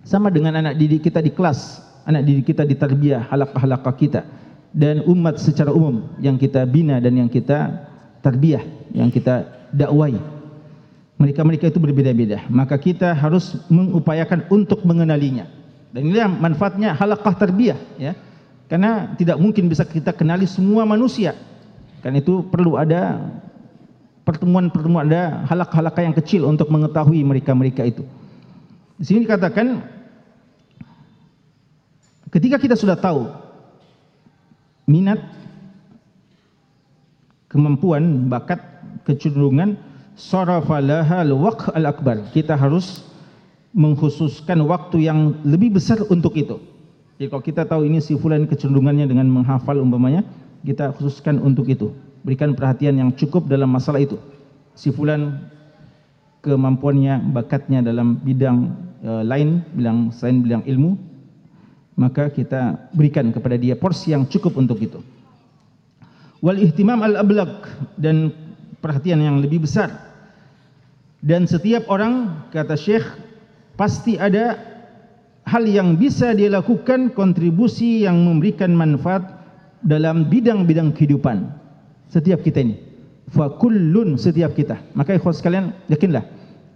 Sama 0.05 0.29
dengan 0.29 0.59
anak 0.61 0.77
didik 0.77 1.09
kita 1.09 1.23
di 1.23 1.33
kelas, 1.33 1.81
anak 2.05 2.29
didik 2.29 2.53
kita 2.53 2.61
di 2.67 2.77
tarbiyah, 2.77 3.25
halaqah-halaqah 3.33 3.95
kita 3.97 4.21
dan 4.73 5.05
umat 5.05 5.37
secara 5.41 5.69
umum 5.69 6.09
yang 6.21 6.37
kita 6.37 6.65
bina 6.65 7.01
dan 7.01 7.17
yang 7.17 7.29
kita 7.29 7.89
tarbiyah, 8.21 8.61
yang 8.93 9.09
kita 9.09 9.49
dakwai 9.73 10.17
mereka-mereka 11.23 11.71
itu 11.71 11.79
berbeda-beda. 11.79 12.43
Maka 12.51 12.75
kita 12.75 13.15
harus 13.15 13.55
mengupayakan 13.71 14.43
untuk 14.51 14.83
mengenalinya. 14.83 15.47
Dan 15.95 16.09
inilah 16.09 16.27
manfaatnya 16.27 16.91
halaqah 16.97 17.33
tarbiyah. 17.37 17.79
Ya. 17.95 18.17
Karena 18.71 19.11
tidak 19.19 19.37
mungkin 19.37 19.69
bisa 19.69 19.83
kita 19.85 20.15
kenali 20.15 20.47
semua 20.49 20.87
manusia. 20.87 21.35
Karena 22.01 22.19
itu 22.19 22.43
perlu 22.47 22.79
ada 22.79 23.31
pertemuan-pertemuan, 24.23 25.07
ada 25.07 25.43
halaqah-halaqah 25.51 26.03
yang 26.03 26.15
kecil 26.15 26.47
untuk 26.47 26.71
mengetahui 26.71 27.21
mereka-mereka 27.23 27.83
itu. 27.83 28.03
Di 28.95 29.03
sini 29.07 29.27
dikatakan, 29.27 29.83
ketika 32.31 32.55
kita 32.59 32.75
sudah 32.79 32.95
tahu 32.95 33.27
minat, 34.87 35.19
kemampuan, 37.51 38.27
bakat, 38.27 38.59
kecenderungan, 39.05 39.77
sarafa 40.17 40.81
laha 40.81 41.21
al-waqh 41.21 41.69
al-akbar. 41.77 42.25
Kita 42.33 42.57
harus 42.57 43.05
mengkhususkan 43.73 44.61
waktu 44.65 45.09
yang 45.09 45.37
lebih 45.45 45.77
besar 45.77 46.01
untuk 46.09 46.33
itu. 46.37 46.57
Jadi 47.23 47.31
kalau 47.31 47.39
kita 47.39 47.63
tahu 47.63 47.87
ini 47.87 48.03
si 48.03 48.19
fulan 48.19 48.43
kecenderungannya 48.43 49.07
dengan 49.07 49.31
menghafal 49.31 49.79
umpamanya, 49.79 50.27
kita 50.67 50.91
khususkan 50.91 51.39
untuk 51.39 51.71
itu. 51.71 51.95
Berikan 52.27 52.51
perhatian 52.51 52.99
yang 52.99 53.15
cukup 53.15 53.47
dalam 53.47 53.71
masalah 53.71 54.03
itu. 54.03 54.19
Si 54.75 54.91
fulan 54.91 55.39
kemampuannya, 56.43 57.31
bakatnya 57.31 57.79
dalam 57.79 58.19
bidang 58.19 58.75
uh, 59.07 59.23
lain, 59.23 59.63
bidang 59.71 60.11
selain 60.11 60.43
bidang 60.43 60.67
ilmu, 60.67 60.99
maka 61.95 62.27
kita 62.27 62.91
berikan 62.91 63.31
kepada 63.31 63.55
dia 63.55 63.79
porsi 63.79 64.11
yang 64.11 64.27
cukup 64.27 64.59
untuk 64.59 64.83
itu. 64.83 64.99
Wal 66.43 66.59
ihtimam 66.59 67.07
al-ablaq 67.07 67.71
dan 67.95 68.35
perhatian 68.83 69.23
yang 69.23 69.39
lebih 69.39 69.63
besar. 69.63 69.95
Dan 71.23 71.47
setiap 71.47 71.87
orang, 71.87 72.43
kata 72.51 72.75
Syekh, 72.75 73.07
pasti 73.79 74.19
ada 74.19 74.72
hal 75.43 75.63
yang 75.67 75.95
bisa 75.99 76.31
dia 76.35 76.51
lakukan 76.51 77.11
kontribusi 77.11 78.07
yang 78.07 78.19
memberikan 78.23 78.71
manfaat 78.75 79.23
dalam 79.83 80.27
bidang-bidang 80.27 80.95
kehidupan. 80.95 81.51
Setiap 82.07 82.43
kita 82.45 82.63
ini. 82.63 82.79
Fakullun 83.33 84.15
setiap 84.19 84.53
kita. 84.53 84.79
Maka 84.93 85.17
ikhwas 85.17 85.41
sekalian, 85.41 85.73
yakinlah. 85.89 86.23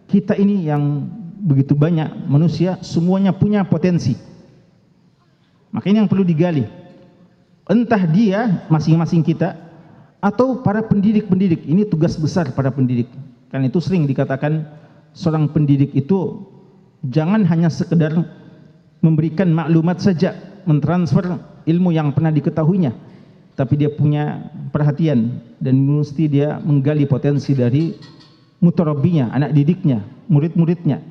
Kita 0.08 0.34
ini 0.36 0.68
yang 0.68 1.06
begitu 1.44 1.78
banyak 1.78 2.28
manusia, 2.28 2.80
semuanya 2.82 3.36
punya 3.36 3.62
potensi. 3.68 4.18
Maka 5.70 5.92
ini 5.92 6.02
yang 6.02 6.10
perlu 6.10 6.26
digali. 6.26 6.66
Entah 7.68 8.04
dia, 8.08 8.66
masing-masing 8.72 9.22
kita, 9.22 9.68
atau 10.18 10.66
para 10.66 10.82
pendidik-pendidik 10.82 11.62
ini 11.70 11.86
tugas 11.86 12.18
besar 12.18 12.50
para 12.58 12.74
pendidik 12.74 13.06
kan 13.54 13.62
itu 13.62 13.78
sering 13.78 14.10
dikatakan 14.10 14.66
seorang 15.14 15.46
pendidik 15.54 15.94
itu 15.94 16.42
jangan 17.14 17.46
hanya 17.46 17.70
sekedar 17.70 18.18
memberikan 19.02 19.50
maklumat 19.54 20.02
saja 20.02 20.36
mentransfer 20.68 21.38
ilmu 21.68 21.94
yang 21.94 22.12
pernah 22.12 22.32
diketahuinya. 22.34 22.92
Tapi 23.58 23.74
dia 23.74 23.90
punya 23.90 24.54
perhatian 24.70 25.42
dan 25.58 25.82
mesti 25.82 26.30
dia 26.30 26.62
menggali 26.62 27.10
potensi 27.10 27.58
dari 27.58 27.98
mutarabinya 28.62 29.34
anak 29.34 29.54
didiknya 29.54 30.06
murid-muridnya. 30.30 31.02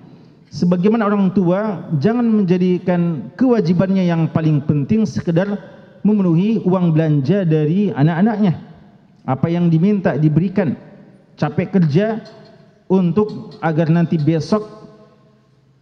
Sebagaimana 0.47 1.11
orang 1.11 1.35
tua 1.35 1.91
jangan 1.99 2.23
menjadikan 2.23 3.35
kewajibannya 3.35 4.07
yang 4.07 4.31
paling 4.31 4.63
penting 4.63 5.03
sekedar 5.03 5.59
memenuhi 6.07 6.63
uang 6.63 6.95
belanja 6.95 7.43
dari 7.43 7.91
anak-anaknya. 7.91 8.55
Apa 9.27 9.51
yang 9.51 9.67
diminta 9.67 10.15
diberikan 10.15 10.79
capek 11.35 11.75
kerja 11.75 12.23
untuk 12.87 13.59
agar 13.59 13.91
nanti 13.91 14.15
besok 14.15 14.86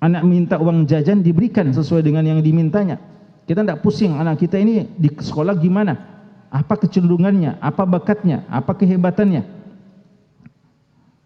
anak 0.01 0.23
minta 0.27 0.57
uang 0.59 0.89
jajan 0.89 1.21
diberikan 1.21 1.71
sesuai 1.71 2.03
dengan 2.03 2.25
yang 2.27 2.41
dimintanya. 2.41 2.99
Kita 3.45 3.61
tidak 3.61 3.85
pusing 3.85 4.17
anak 4.17 4.41
kita 4.41 4.57
ini 4.57 4.89
di 4.97 5.13
sekolah 5.13 5.55
gimana? 5.61 6.01
Apa 6.49 6.81
kecenderungannya? 6.81 7.61
Apa 7.61 7.85
bakatnya? 7.85 8.47
Apa 8.49 8.73
kehebatannya? 8.73 9.43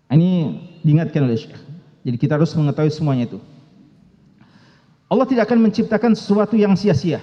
Ini 0.08 0.30
diingatkan 0.82 1.28
oleh 1.28 1.36
Syekh. 1.36 1.60
Jadi 2.02 2.16
kita 2.16 2.40
harus 2.40 2.50
mengetahui 2.56 2.88
semuanya 2.88 3.28
itu. 3.28 3.38
Allah 5.08 5.24
tidak 5.28 5.48
akan 5.48 5.68
menciptakan 5.68 6.12
sesuatu 6.16 6.56
yang 6.56 6.72
sia-sia. 6.76 7.20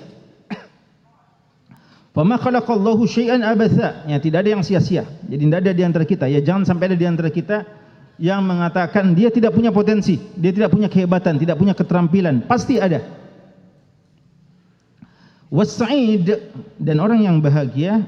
Fama 2.15 2.39
khalaqallahu 2.39 3.03
syai'an 3.09 3.43
abatha. 3.43 4.05
Ya 4.07 4.21
tidak 4.21 4.45
ada 4.45 4.49
yang 4.55 4.63
sia-sia. 4.63 5.03
Jadi 5.27 5.41
tidak 5.49 5.59
ada 5.65 5.71
di 5.75 5.83
antara 5.83 6.05
kita. 6.07 6.25
Ya 6.29 6.39
jangan 6.39 6.63
sampai 6.63 6.93
ada 6.93 6.97
di 6.97 7.03
antara 7.03 7.27
kita 7.27 7.67
yang 8.15 8.43
mengatakan 8.47 9.11
dia 9.11 9.27
tidak 9.27 9.51
punya 9.51 9.75
potensi, 9.75 10.15
dia 10.39 10.55
tidak 10.55 10.71
punya 10.71 10.87
kehebatan, 10.87 11.35
tidak 11.35 11.59
punya 11.59 11.75
keterampilan, 11.75 12.43
pasti 12.47 12.79
ada. 12.79 13.03
Was'id 15.51 16.51
dan 16.81 16.97
orang 16.99 17.23
yang 17.23 17.37
bahagia 17.39 18.03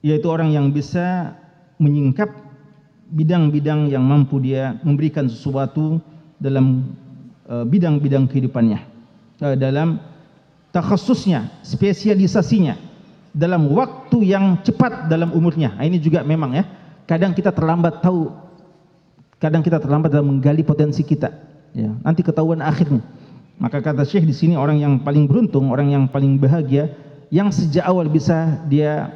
yaitu 0.00 0.26
orang 0.28 0.52
yang 0.52 0.72
bisa 0.72 1.36
menyingkap 1.80 2.28
bidang-bidang 3.12 3.88
yang 3.88 4.04
mampu 4.04 4.40
dia 4.40 4.80
memberikan 4.84 5.28
sesuatu 5.28 6.00
dalam 6.40 6.96
uh, 7.48 7.64
bidang-bidang 7.68 8.28
kehidupannya 8.28 8.80
uh, 9.44 9.56
dalam 9.56 10.00
takhasusnya 10.72 11.50
spesialisasinya 11.64 12.76
dalam 13.32 13.70
waktu 13.70 14.24
yang 14.24 14.58
cepat 14.64 15.10
dalam 15.10 15.30
umurnya 15.36 15.74
nah, 15.76 15.84
ini 15.84 16.00
juga 16.00 16.24
memang 16.24 16.54
ya 16.56 16.64
kadang 17.04 17.34
kita 17.36 17.52
terlambat 17.52 18.00
tahu 18.00 18.30
kadang 19.40 19.64
kita 19.64 19.80
terlambat 19.80 20.12
dalam 20.12 20.36
menggali 20.36 20.62
potensi 20.62 21.02
kita 21.02 21.32
ya 21.72 21.90
nanti 22.04 22.20
ketahuan 22.20 22.60
akhirnya 22.60 23.00
maka 23.60 23.84
kata 23.84 24.08
Syekh 24.08 24.24
di 24.24 24.32
sini 24.32 24.54
orang 24.56 24.80
yang 24.80 25.04
paling 25.04 25.28
beruntung, 25.28 25.68
orang 25.68 25.92
yang 25.92 26.08
paling 26.08 26.40
bahagia 26.40 26.96
yang 27.28 27.52
sejak 27.52 27.84
awal 27.84 28.08
bisa 28.08 28.56
dia 28.72 29.12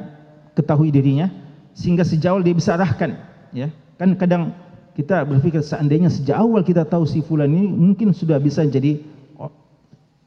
ketahui 0.53 0.93
dirinya 0.93 1.33
sehingga 1.73 2.05
sejak 2.05 2.29
awal 2.29 2.45
dia 2.45 2.53
bisa 2.53 2.77
arahkan, 2.77 3.17
ya. 3.49 3.73
Kan 3.97 4.13
kadang 4.21 4.53
kita 4.93 5.25
berpikir 5.25 5.65
seandainya 5.65 6.13
sejak 6.13 6.37
awal 6.37 6.61
kita 6.61 6.85
tahu 6.85 7.09
si 7.09 7.25
fulan 7.25 7.49
ini 7.49 7.73
mungkin 7.73 8.13
sudah 8.13 8.37
bisa 8.37 8.61
jadi 8.69 9.01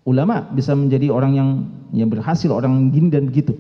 ulama, 0.02 0.50
bisa 0.50 0.74
menjadi 0.74 1.14
orang 1.14 1.32
yang 1.38 1.48
yang 1.94 2.10
berhasil, 2.10 2.50
orang 2.50 2.90
gini 2.90 3.14
dan 3.14 3.30
begitu. 3.30 3.54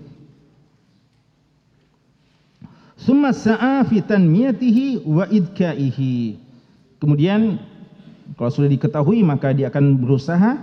Summa 2.98 3.30
sa'a 3.30 3.86
fi 3.86 4.02
tanmiyatihi 4.02 5.06
wa 5.06 5.24
idkaihi. 5.30 6.34
Kemudian 6.98 7.62
kalau 8.34 8.50
sudah 8.50 8.66
diketahui 8.66 9.22
maka 9.22 9.54
dia 9.54 9.70
akan 9.70 10.02
berusaha 10.02 10.58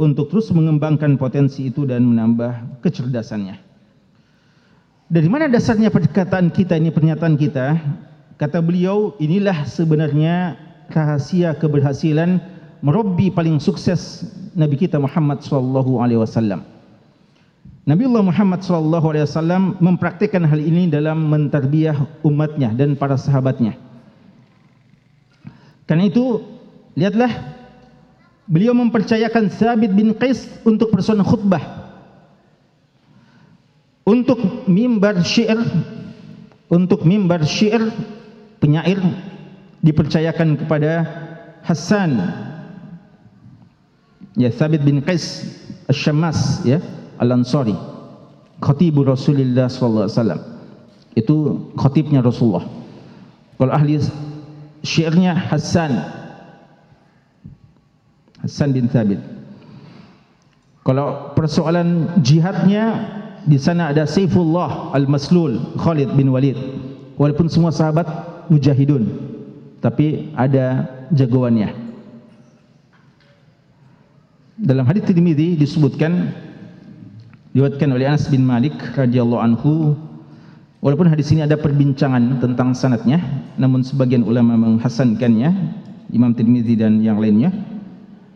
untuk 0.00 0.32
terus 0.32 0.48
mengembangkan 0.56 1.20
potensi 1.20 1.68
itu 1.68 1.84
dan 1.84 2.08
menambah 2.08 2.80
kecerdasannya. 2.80 3.60
Dari 5.06 5.28
mana 5.30 5.46
dasarnya 5.46 5.92
perkataan 5.92 6.50
kita 6.50 6.80
ini 6.80 6.90
pernyataan 6.90 7.36
kita? 7.38 7.78
Kata 8.36 8.58
beliau, 8.58 9.14
inilah 9.22 9.64
sebenarnya 9.68 10.58
rahasia 10.92 11.54
keberhasilan 11.56 12.42
merobbi 12.82 13.32
paling 13.32 13.56
sukses 13.62 14.26
Nabi 14.56 14.76
kita 14.76 15.00
Muhammad 15.00 15.44
sallallahu 15.44 16.02
alaihi 16.02 16.20
wasallam. 16.20 16.75
Nabi 17.86 18.02
Allah 18.10 18.24
Muhammad 18.26 18.60
sallallahu 18.66 19.06
alaihi 19.14 19.24
wasallam 19.30 19.78
mempraktikkan 19.78 20.42
hal 20.42 20.58
ini 20.58 20.90
dalam 20.90 21.30
mentarbiyah 21.30 22.22
umatnya 22.26 22.74
dan 22.74 22.98
para 22.98 23.14
sahabatnya. 23.14 23.78
Karena 25.86 26.10
itu 26.10 26.42
Lihatlah 26.96 27.28
beliau 28.48 28.72
mempercayakan 28.72 29.52
Sabit 29.52 29.92
bin 29.92 30.16
Qais 30.16 30.48
untuk 30.64 30.88
persona 30.88 31.20
khutbah. 31.20 31.84
Untuk 34.08 34.64
mimbar 34.64 35.20
syair 35.20 35.60
untuk 36.72 37.04
mimbar 37.04 37.44
syair 37.44 37.92
penyair 38.62 39.02
dipercayakan 39.84 40.56
kepada 40.56 41.04
Hasan 41.66 42.16
ya 44.38 44.48
Sabit 44.54 44.86
bin 44.86 45.02
Qais 45.02 45.52
Asy-Syammas 45.90 46.62
ya 46.62 46.78
Al-Ansari 47.18 47.76
khatib 48.60 48.96
Rasulullah 49.04 49.68
sallallahu 49.68 50.06
alaihi 50.08 50.18
wasallam 50.18 50.40
itu 51.16 51.36
khatibnya 51.76 52.20
Rasulullah 52.20 52.64
kalau 53.56 53.72
ahli 53.72 54.00
syairnya 54.84 55.32
Hasan 55.34 55.96
Hassan 58.46 58.70
bin 58.70 58.86
Thabit. 58.86 59.18
Kalau 60.86 61.34
persoalan 61.34 62.22
jihadnya 62.22 63.10
di 63.42 63.58
sana 63.58 63.90
ada 63.90 64.06
Saifullah 64.06 64.94
Al-Maslul 64.94 65.74
Khalid 65.82 66.14
bin 66.14 66.30
Walid. 66.30 66.54
Walaupun 67.18 67.50
semua 67.50 67.74
sahabat 67.74 68.06
mujahidun, 68.46 69.08
tapi 69.82 70.30
ada 70.38 70.86
jagoannya. 71.10 71.74
Dalam 74.62 74.86
hadis 74.86 75.10
Tirmizi 75.10 75.58
disebutkan 75.58 76.30
diriwayatkan 77.56 77.88
oleh 77.88 78.04
Anas 78.04 78.28
bin 78.28 78.44
Malik 78.44 78.76
radhiyallahu 79.00 79.40
anhu. 79.40 79.96
Walaupun 80.84 81.08
hadis 81.08 81.32
ini 81.32 81.40
ada 81.40 81.56
perbincangan 81.56 82.36
tentang 82.36 82.76
sanatnya 82.76 83.16
namun 83.56 83.80
sebagian 83.80 84.28
ulama 84.28 84.60
menghasankannya 84.60 85.56
Imam 86.12 86.36
Tirmizi 86.36 86.76
dan 86.76 87.00
yang 87.00 87.16
lainnya. 87.16 87.48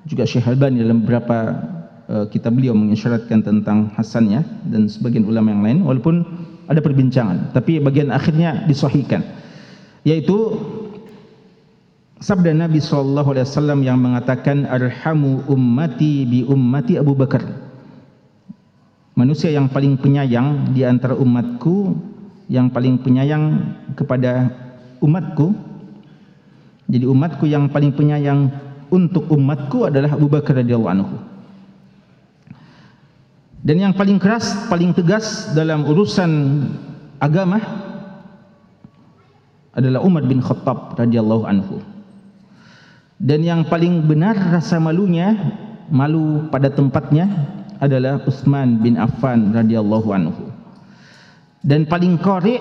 Juga 0.09 0.25
Syekh 0.25 0.49
Albani 0.49 0.81
dalam 0.81 1.05
beberapa 1.05 1.53
uh, 2.09 2.25
kitab 2.33 2.57
beliau 2.57 2.73
mengisyaratkan 2.73 3.45
tentang 3.45 3.93
hasannya 3.93 4.41
dan 4.73 4.89
sebagian 4.89 5.29
ulama 5.29 5.53
yang 5.53 5.63
lain. 5.69 5.79
Walaupun 5.85 6.25
ada 6.73 6.81
perbincangan 6.81 7.53
tapi 7.53 7.77
bagian 7.77 8.09
akhirnya 8.09 8.65
disahihkan. 8.65 9.21
Yaitu 10.09 10.57
sabda 12.25 12.57
Nabi 12.57 12.81
sallallahu 12.81 13.37
alaihi 13.37 13.45
wasallam 13.45 13.85
yang 13.85 14.01
mengatakan 14.01 14.65
arhamu 14.65 15.45
ummati 15.45 16.25
bi 16.25 16.41
ummati 16.49 16.97
Abu 16.97 17.13
Bakar 17.13 17.70
manusia 19.21 19.53
yang 19.53 19.69
paling 19.69 20.01
penyayang 20.01 20.73
di 20.73 20.81
antara 20.89 21.13
umatku 21.13 21.93
yang 22.49 22.73
paling 22.73 22.97
penyayang 23.05 23.77
kepada 23.93 24.49
umatku 25.05 25.53
jadi 26.91 27.07
umatku 27.07 27.47
yang 27.47 27.71
paling 27.71 27.95
penyayang 27.95 28.51
untuk 28.91 29.31
umatku 29.31 29.87
adalah 29.87 30.19
Abu 30.19 30.27
Bakar 30.27 30.59
radhiyallahu 30.59 30.91
anhu. 30.91 31.17
Dan 33.63 33.79
yang 33.79 33.95
paling 33.95 34.19
keras, 34.19 34.67
paling 34.67 34.91
tegas 34.91 35.55
dalam 35.55 35.87
urusan 35.87 36.31
agama 37.23 37.63
adalah 39.71 40.03
Umar 40.03 40.27
bin 40.27 40.43
Khattab 40.43 40.99
radhiyallahu 40.99 41.47
anhu. 41.47 41.79
Dan 43.21 43.47
yang 43.47 43.63
paling 43.71 44.03
benar 44.11 44.35
rasa 44.35 44.83
malunya, 44.83 45.37
malu 45.93 46.51
pada 46.51 46.73
tempatnya 46.73 47.31
adalah 47.81 48.21
Utsman 48.29 48.79
bin 48.85 49.01
Affan 49.01 49.57
radhiyallahu 49.57 50.09
anhu. 50.13 50.45
Dan 51.65 51.89
paling 51.89 52.21
qari 52.21 52.61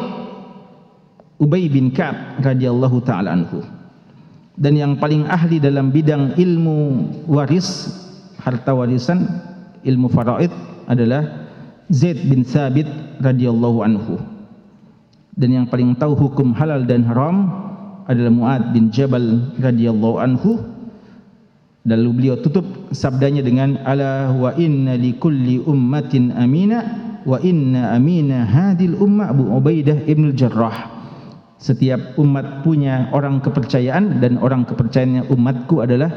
Ubay 1.40 1.72
bin 1.72 1.92
Ka'ab 1.96 2.44
radhiyallahu 2.44 3.00
taala 3.04 3.32
anhu. 3.32 3.64
Dan 4.60 4.76
yang 4.76 5.00
paling 5.00 5.24
ahli 5.28 5.56
dalam 5.64 5.88
bidang 5.88 6.36
ilmu 6.36 7.08
waris 7.32 7.96
harta 8.44 8.76
warisan 8.76 9.24
ilmu 9.88 10.12
faraid 10.12 10.52
adalah 10.92 11.48
Zaid 11.88 12.28
bin 12.28 12.44
Thabit 12.44 12.88
radhiyallahu 13.24 13.80
anhu. 13.88 14.20
Dan 15.40 15.56
yang 15.56 15.66
paling 15.72 15.96
tahu 15.96 16.12
hukum 16.20 16.52
halal 16.52 16.84
dan 16.84 17.08
haram 17.08 17.48
adalah 18.12 18.32
Muad 18.36 18.76
bin 18.76 18.92
Jabal 18.92 19.56
radhiyallahu 19.64 20.20
anhu 20.20 20.60
lalu 21.98 22.10
beliau 22.14 22.36
tutup 22.38 22.66
sabdanya 22.94 23.42
dengan 23.42 23.82
ala 23.88 24.30
wa 24.36 24.54
inna 24.54 24.94
li 24.94 25.18
kulli 25.18 25.58
ummatin 25.64 26.36
amina 26.38 26.86
wa 27.26 27.42
inna 27.42 27.98
amina 27.98 28.46
hadil 28.46 28.98
umma 29.02 29.34
Abu 29.34 29.50
Ubaidah 29.50 30.06
ibn 30.06 30.30
al-Jarrah 30.30 31.00
setiap 31.60 32.16
umat 32.16 32.64
punya 32.64 33.12
orang 33.12 33.44
kepercayaan 33.44 34.24
dan 34.24 34.40
orang 34.40 34.64
kepercayaannya 34.64 35.28
umatku 35.28 35.84
adalah 35.84 36.08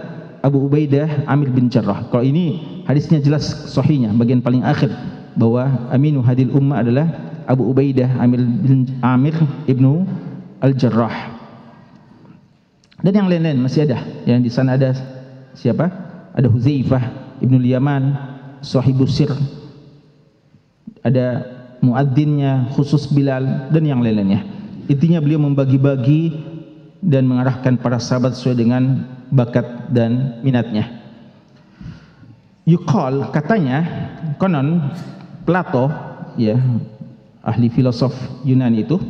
Abu 0.42 0.70
Ubaidah 0.70 1.26
Amir 1.26 1.50
bin 1.50 1.66
Jarrah. 1.66 2.06
Kalau 2.10 2.22
ini 2.22 2.62
hadisnya 2.86 3.18
jelas 3.18 3.74
sahihnya 3.74 4.14
bagian 4.14 4.38
paling 4.38 4.62
akhir 4.62 4.90
bahwa 5.34 5.90
aminu 5.90 6.22
hadil 6.22 6.50
ummah 6.54 6.82
adalah 6.82 7.06
Abu 7.50 7.66
Ubaidah 7.70 8.22
Amir 8.22 8.38
bin 8.38 8.86
Amir 9.02 9.34
ibnu 9.66 10.06
Al 10.62 10.78
Jarrah. 10.78 11.34
Dan 13.02 13.10
yang 13.18 13.26
lain-lain 13.26 13.58
masih 13.58 13.90
ada. 13.90 13.98
Yang 14.22 14.40
di 14.46 14.50
sana 14.54 14.78
ada 14.78 14.94
siapa? 15.54 15.88
Ada 16.32 16.48
Huzaifah 16.48 17.36
ibnu 17.44 17.60
Yaman, 17.60 18.16
sahibus 18.64 19.18
sir. 19.18 19.30
Ada 21.02 21.44
muadzinnya 21.82 22.70
khusus 22.78 23.10
Bilal 23.10 23.68
dan 23.74 23.82
yang 23.84 24.00
lain-lainnya. 24.00 24.46
Intinya 24.86 25.18
beliau 25.18 25.42
membagi-bagi 25.42 26.52
dan 27.02 27.26
mengarahkan 27.26 27.74
para 27.82 27.98
sahabat 27.98 28.38
sesuai 28.38 28.56
dengan 28.62 29.02
bakat 29.34 29.90
dan 29.90 30.38
minatnya. 30.46 31.02
Yuqal 32.62 33.34
katanya 33.34 33.82
konon 34.38 34.94
Plato 35.42 35.90
ya 36.38 36.54
ahli 37.42 37.66
filosof 37.66 38.14
Yunani 38.46 38.86
itu 38.86 39.02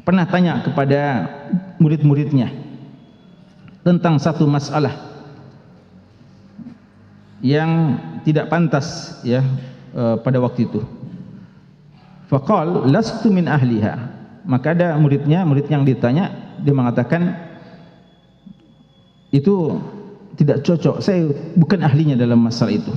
pernah 0.00 0.24
tanya 0.24 0.64
kepada 0.64 1.28
murid-muridnya 1.76 2.48
tentang 3.84 4.16
satu 4.16 4.48
masalah 4.48 5.13
yang 7.44 8.00
tidak 8.24 8.48
pantas 8.48 9.20
ya 9.20 9.44
uh, 9.92 10.16
pada 10.24 10.40
waktu 10.40 10.64
itu. 10.64 10.80
Faqal 12.32 12.88
lastu 12.88 13.28
min 13.28 13.44
ahliha. 13.44 14.16
Maka 14.48 14.72
ada 14.72 14.96
muridnya 14.96 15.44
murid 15.44 15.68
yang 15.68 15.84
ditanya 15.84 16.56
dia 16.64 16.72
mengatakan 16.72 17.36
itu 19.28 19.76
tidak 20.40 20.64
cocok. 20.64 21.04
Saya 21.04 21.28
bukan 21.52 21.84
ahlinya 21.84 22.16
dalam 22.16 22.40
masalah 22.40 22.72
itu. 22.72 22.92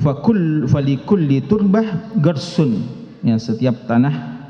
Fakul 0.00 0.64
falikulli 0.72 1.44
turbah 1.44 2.16
garsun. 2.24 2.80
Yang 3.20 3.52
setiap 3.52 3.84
tanah 3.84 4.40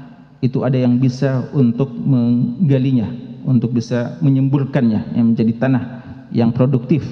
itu 0.41 0.63
ada 0.63 0.79
yang 0.79 1.03
bisa 1.03 1.51
untuk 1.51 1.91
menggalinya 1.91 3.11
untuk 3.43 3.75
bisa 3.75 4.17
menyemburkannya 4.23 5.19
yang 5.19 5.35
menjadi 5.35 5.53
tanah 5.59 5.83
yang 6.31 6.51
produktif 6.55 7.03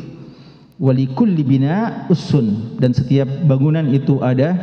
walikulli 0.81 1.45
bina 1.45 2.09
usun 2.09 2.81
dan 2.81 2.97
setiap 2.97 3.29
bangunan 3.45 3.85
itu 3.93 4.19
ada 4.25 4.57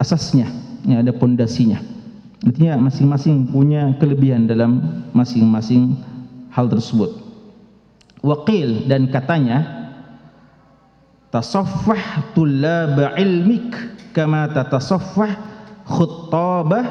asasnya. 0.00 0.48
Ya, 0.88 1.04
ada 1.04 1.12
pondasinya. 1.12 1.76
Artinya 2.40 2.80
masing-masing 2.80 3.52
punya 3.52 3.92
kelebihan 4.00 4.48
dalam 4.48 5.04
masing-masing 5.12 6.00
hal 6.48 6.72
tersebut. 6.72 7.12
Waqil 8.24 8.88
dan 8.88 9.12
katanya 9.12 9.60
tasaffah 11.28 12.32
tullab 12.32 12.96
ilmik 13.20 13.76
kama 14.16 14.48
tatasaffah 14.56 15.36
khuttabah 15.84 16.86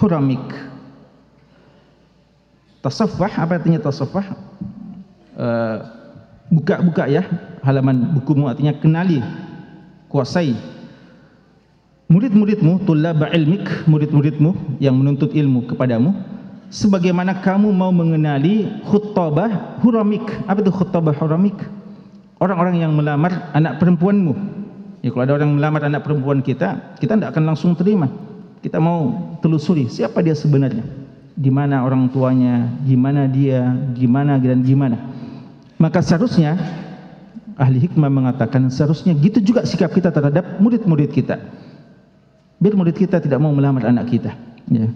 huramik. 0.00 0.44
Tasaffah 2.80 3.32
apa 3.44 3.60
artinya 3.60 3.78
tasaffah? 3.84 4.26
Uh, 5.36 6.01
buka-buka 6.50 7.06
ya 7.06 7.22
halaman 7.62 8.18
bukumu 8.18 8.50
artinya 8.50 8.74
kenali 8.74 9.22
kuasai. 10.10 10.58
Murid-muridmu 12.12 12.84
tullab 12.84 13.24
ilmik 13.32 13.88
murid-muridmu 13.88 14.76
yang 14.84 14.92
menuntut 15.00 15.32
ilmu 15.32 15.64
kepadamu 15.64 16.12
sebagaimana 16.68 17.40
kamu 17.40 17.72
mau 17.72 17.88
mengenali 17.88 18.68
khutbah 18.84 19.80
huramik. 19.80 20.24
Apa 20.44 20.60
itu 20.60 20.68
khutbah 20.68 21.16
huramik? 21.16 21.56
Orang-orang 22.36 22.84
yang 22.84 22.92
melamar 22.92 23.48
anak 23.56 23.80
perempuanmu. 23.80 24.34
Ya 25.00 25.08
kalau 25.10 25.24
ada 25.24 25.34
orang 25.40 25.56
melamar 25.56 25.88
anak 25.88 26.04
perempuan 26.04 26.44
kita 26.44 26.98
kita 27.00 27.16
tidak 27.16 27.32
akan 27.32 27.54
langsung 27.54 27.72
terima. 27.72 28.12
Kita 28.60 28.76
mau 28.76 29.34
telusuri 29.40 29.88
siapa 29.88 30.20
dia 30.20 30.36
sebenarnya. 30.36 30.84
Di 31.32 31.48
mana 31.48 31.80
orang 31.80 32.12
tuanya 32.12 32.68
gimana 32.84 33.24
dia 33.24 33.72
gimana 33.96 34.36
dan 34.36 34.60
gimana 34.60 35.00
maka 35.82 35.98
seharusnya 35.98 36.54
ahli 37.58 37.90
hikmah 37.90 38.06
mengatakan 38.06 38.70
seharusnya 38.70 39.18
gitu 39.18 39.42
juga 39.42 39.66
sikap 39.66 39.90
kita 39.90 40.14
terhadap 40.14 40.62
murid-murid 40.62 41.10
kita 41.10 41.42
biar 42.62 42.78
murid 42.78 42.94
kita 42.94 43.18
tidak 43.18 43.42
mau 43.42 43.50
melamar 43.50 43.90
anak 43.90 44.06
kita 44.06 44.30
ya 44.70 44.86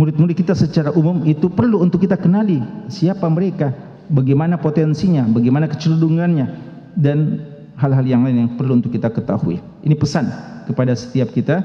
murid-murid 0.00 0.32
kita 0.32 0.56
secara 0.56 0.96
umum 0.96 1.20
itu 1.28 1.52
perlu 1.52 1.84
untuk 1.84 2.00
kita 2.00 2.16
kenali 2.16 2.64
siapa 2.88 3.28
mereka, 3.28 3.76
bagaimana 4.08 4.56
potensinya, 4.56 5.28
bagaimana 5.28 5.68
kecenderungannya 5.68 6.48
dan 6.96 7.44
hal-hal 7.76 8.04
yang 8.08 8.24
lain 8.24 8.48
yang 8.48 8.50
perlu 8.56 8.80
untuk 8.80 8.96
kita 8.96 9.12
ketahui. 9.12 9.60
Ini 9.84 9.92
pesan 9.92 10.32
kepada 10.64 10.96
setiap 10.96 11.36
kita 11.36 11.60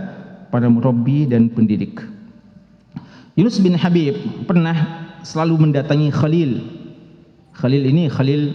para 0.51 0.67
murabbi 0.67 1.23
dan 1.23 1.47
pendidik. 1.47 2.03
Yunus 3.39 3.59
bin 3.63 3.75
Habib 3.79 4.19
pernah 4.43 5.07
selalu 5.23 5.71
mendatangi 5.71 6.11
Khalil. 6.11 6.51
Khalil 7.55 7.83
ini 7.87 8.11
Khalil 8.11 8.51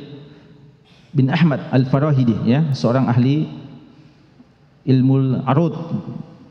bin 1.10 1.26
Ahmad 1.30 1.58
Al-Farahidi 1.74 2.36
ya, 2.46 2.70
seorang 2.70 3.10
ahli 3.10 3.50
ilmu 4.86 5.42
arud, 5.46 5.74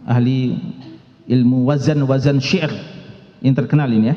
ahli 0.03 0.60
ilmu 1.30 1.64
wazan 1.64 2.03
wazan 2.03 2.43
syair 2.43 2.70
yang 3.39 3.55
terkenal 3.55 3.88
ini 3.88 4.12
ya 4.12 4.16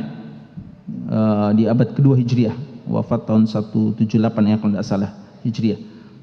uh, 1.13 1.51
di 1.55 1.69
abad 1.69 1.95
kedua 1.95 2.19
Hijriah 2.19 2.57
wafat 2.89 3.29
tahun 3.29 3.47
178 3.47 4.19
ya 4.51 4.57
kalau 4.59 4.73
tidak 4.75 4.87
salah 4.87 5.11
Hijriah. 5.47 5.79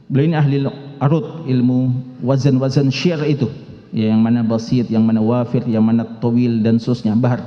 Beliau 0.09 0.25
ini 0.25 0.35
ahli 0.35 0.55
arut 0.99 1.45
ilmu 1.47 1.93
wazan-wazan 2.25 2.89
syair 2.91 3.21
itu 3.29 3.47
ya, 3.93 4.11
yang 4.11 4.19
mana 4.19 4.41
basit, 4.43 4.89
yang 4.89 5.05
mana 5.05 5.21
wafir, 5.21 5.63
yang 5.69 5.85
mana 5.85 6.03
tawil 6.19 6.59
dan 6.59 6.81
seterusnya 6.81 7.15
bahar. 7.15 7.39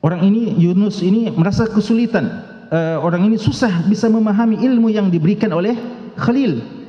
Orang 0.00 0.24
ini 0.24 0.56
Yunus 0.56 1.04
ini 1.04 1.28
merasa 1.28 1.68
kesulitan 1.68 2.49
uh, 2.70 2.96
orang 3.02 3.26
ini 3.26 3.36
susah 3.36 3.84
bisa 3.86 4.08
memahami 4.08 4.62
ilmu 4.62 4.88
yang 4.88 5.10
diberikan 5.10 5.50
oleh 5.52 5.74
Khalil 6.16 6.80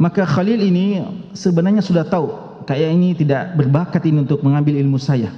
maka 0.00 0.24
Khalil 0.24 0.64
ini 0.64 1.04
sebenarnya 1.36 1.84
sudah 1.84 2.08
tahu 2.08 2.32
kayak 2.64 2.88
ini 2.88 3.12
tidak 3.12 3.52
berbakat 3.52 4.00
ini 4.08 4.24
untuk 4.24 4.40
mengambil 4.40 4.80
ilmu 4.80 4.96
saya. 4.96 5.28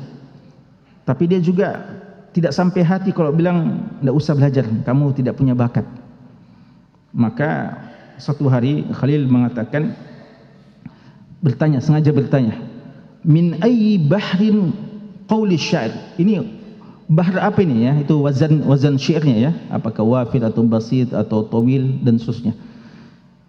Tapi 1.02 1.26
dia 1.26 1.42
juga 1.42 1.82
tidak 2.30 2.54
sampai 2.54 2.86
hati 2.86 3.10
kalau 3.10 3.34
bilang 3.34 3.90
tidak 3.98 4.14
usah 4.14 4.38
belajar, 4.38 4.62
kamu 4.86 5.18
tidak 5.18 5.34
punya 5.34 5.58
bakat. 5.58 5.82
Maka 7.10 7.74
satu 8.22 8.46
hari 8.46 8.86
Khalil 8.94 9.26
mengatakan 9.26 9.98
bertanya 11.42 11.82
sengaja 11.82 12.14
bertanya 12.14 12.54
min 13.26 13.58
ayyi 13.66 13.98
bahrin 13.98 14.70
qawli 15.26 15.58
syair 15.58 15.90
ini 16.14 16.61
bahr 17.12 17.36
apa 17.44 17.60
ini 17.60 17.84
ya 17.84 17.92
itu 18.00 18.16
wazan 18.24 18.64
wazan 18.64 18.96
syairnya 18.96 19.36
ya 19.36 19.52
apakah 19.68 20.00
wafid 20.00 20.40
atau 20.40 20.64
basit 20.64 21.12
atau 21.12 21.44
tawil 21.44 22.00
dan 22.00 22.16
seterusnya 22.16 22.56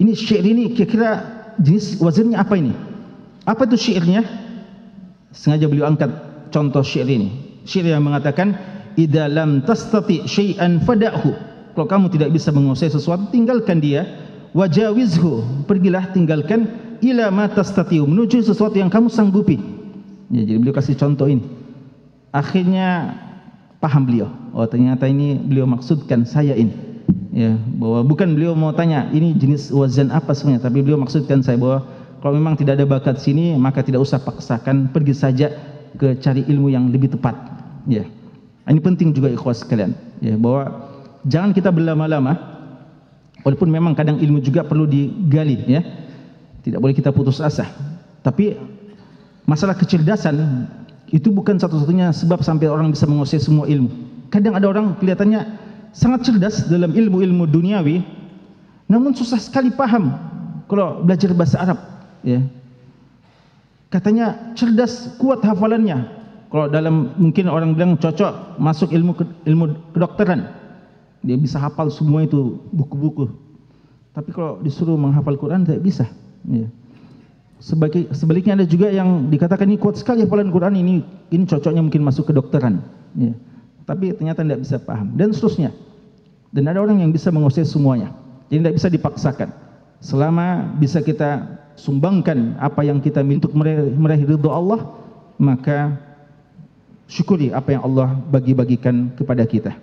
ini 0.04 0.12
syair 0.12 0.44
ini 0.44 0.76
kira-kira 0.76 1.24
jenis 1.64 1.96
wazannya 2.04 2.36
apa 2.36 2.60
ini 2.60 2.74
apa 3.44 3.68
itu 3.68 3.76
syairnya? 3.76 4.24
Sengaja 5.36 5.68
beliau 5.68 5.90
angkat 5.92 6.12
contoh 6.54 6.80
syair 6.80 7.12
ini. 7.12 7.60
Syair 7.68 7.92
yang 7.92 8.08
mengatakan 8.08 8.56
idza 8.96 9.28
lam 9.28 9.64
tastati 9.68 10.24
syai'an 10.24 10.80
fada'hu. 10.80 11.32
Kalau 11.74 11.88
kamu 11.90 12.08
tidak 12.14 12.30
bisa 12.32 12.54
menguasai 12.54 12.94
sesuatu, 12.94 13.28
tinggalkan 13.34 13.84
dia. 13.84 14.08
Wajawizhu. 14.54 15.66
Pergilah 15.66 16.14
tinggalkan 16.14 16.70
ila 17.04 17.34
ma 17.34 17.50
tastati'u 17.52 18.08
menuju 18.08 18.46
sesuatu 18.46 18.80
yang 18.80 18.88
kamu 18.88 19.12
sanggupi. 19.12 19.60
Ya, 20.32 20.48
jadi 20.48 20.58
beliau 20.64 20.78
kasih 20.78 20.96
contoh 20.96 21.28
ini. 21.28 21.44
Akhirnya 22.32 23.18
paham 23.84 24.08
beliau. 24.08 24.32
Oh 24.56 24.64
ternyata 24.64 25.04
ini 25.12 25.36
beliau 25.36 25.68
maksudkan 25.68 26.24
saya 26.24 26.56
ini. 26.56 26.72
Ya, 27.36 27.58
bahwa 27.82 28.06
bukan 28.08 28.32
beliau 28.38 28.56
mau 28.56 28.72
tanya 28.72 29.10
ini 29.12 29.36
jenis 29.36 29.74
wazan 29.74 30.14
apa 30.14 30.32
sebenarnya, 30.32 30.70
tapi 30.70 30.86
beliau 30.86 31.02
maksudkan 31.02 31.44
saya 31.44 31.60
bahwa 31.60 31.84
kalau 32.24 32.40
memang 32.40 32.56
tidak 32.56 32.80
ada 32.80 32.86
bakat 32.88 33.20
sini 33.20 33.58
maka 33.60 33.84
tidak 33.84 34.06
usah 34.06 34.22
paksakan 34.22 34.94
pergi 34.94 35.18
saja 35.18 35.52
ke 36.00 36.16
cari 36.24 36.48
ilmu 36.48 36.72
yang 36.72 36.88
lebih 36.88 37.12
tepat. 37.12 37.36
Ya. 37.90 38.08
Ini 38.64 38.80
penting 38.80 39.12
juga 39.12 39.28
ikhwas 39.28 39.66
sekalian. 39.66 39.92
Ya 40.24 40.40
bahwa 40.40 40.88
jangan 41.28 41.52
kita 41.52 41.68
berlama-lama 41.74 42.40
walaupun 43.44 43.68
memang 43.68 43.92
kadang 43.92 44.22
ilmu 44.24 44.40
juga 44.40 44.64
perlu 44.64 44.88
digali 44.88 45.60
ya. 45.68 45.84
Tidak 46.64 46.80
boleh 46.80 46.96
kita 46.96 47.12
putus 47.12 47.44
asa. 47.44 47.68
Tapi 48.24 48.56
masalah 49.44 49.76
kecerdasan 49.76 50.70
itu 51.14 51.30
bukan 51.30 51.62
satu-satunya 51.62 52.10
sebab 52.10 52.42
sampai 52.42 52.66
orang 52.66 52.90
bisa 52.90 53.06
menguasai 53.06 53.38
semua 53.38 53.70
ilmu 53.70 53.94
kadang 54.34 54.58
ada 54.58 54.66
orang 54.66 54.98
kelihatannya 54.98 55.46
sangat 55.94 56.26
cerdas 56.26 56.66
dalam 56.66 56.90
ilmu-ilmu 56.90 57.46
duniawi 57.46 58.02
namun 58.90 59.14
susah 59.14 59.38
sekali 59.38 59.70
paham 59.70 60.10
kalau 60.66 61.06
belajar 61.06 61.30
bahasa 61.38 61.62
Arab 61.62 61.80
ya. 62.26 62.42
Katanya 63.94 64.58
cerdas, 64.58 65.14
kuat 65.22 65.46
hafalannya. 65.46 66.10
Kalau 66.50 66.66
dalam 66.66 67.14
mungkin 67.22 67.46
orang 67.46 67.78
bilang 67.78 67.94
cocok 67.94 68.58
masuk 68.58 68.90
ilmu 68.90 69.14
ilmu 69.46 69.78
kedokteran. 69.94 70.50
Dia 71.22 71.38
bisa 71.38 71.62
hafal 71.62 71.94
semua 71.94 72.26
itu 72.26 72.58
buku-buku. 72.74 73.30
Tapi 74.18 74.34
kalau 74.34 74.58
disuruh 74.66 74.98
menghafal 74.98 75.38
Quran 75.38 75.66
tidak 75.66 75.86
bisa. 75.86 76.06
Ya. 76.50 76.66
Sebagai, 77.64 78.12
sebaliknya 78.12 78.60
ada 78.60 78.68
juga 78.68 78.92
yang 78.92 79.32
dikatakan 79.32 79.64
ini 79.64 79.80
kuat 79.80 79.96
sekali 79.96 80.28
hafalan 80.28 80.52
Quran 80.52 80.76
ini 80.76 81.00
ini 81.32 81.44
cocoknya 81.48 81.80
mungkin 81.80 82.04
masuk 82.04 82.28
kedokteran. 82.28 82.84
Ya. 83.16 83.32
Tapi 83.88 84.12
ternyata 84.20 84.44
tidak 84.44 84.68
bisa 84.68 84.84
paham 84.84 85.16
dan 85.16 85.32
seterusnya. 85.32 85.72
Dan 86.52 86.68
ada 86.68 86.84
orang 86.84 87.00
yang 87.00 87.16
bisa 87.16 87.32
menguasai 87.32 87.64
semuanya. 87.64 88.12
Jadi 88.52 88.68
tidak 88.68 88.76
bisa 88.76 88.88
dipaksakan. 88.92 89.50
Selama 90.04 90.76
bisa 90.76 91.00
kita 91.00 91.64
sumbangkan 91.80 92.60
apa 92.60 92.84
yang 92.86 93.02
kita 93.02 93.24
minta 93.26 93.50
untuk 93.50 93.58
meraih 93.98 94.28
ridha 94.28 94.50
Allah 94.52 94.94
maka 95.42 95.98
syukuri 97.10 97.50
apa 97.50 97.74
yang 97.74 97.84
Allah 97.86 98.14
bagi-bagikan 98.30 99.10
kepada 99.18 99.44
kita 99.50 99.74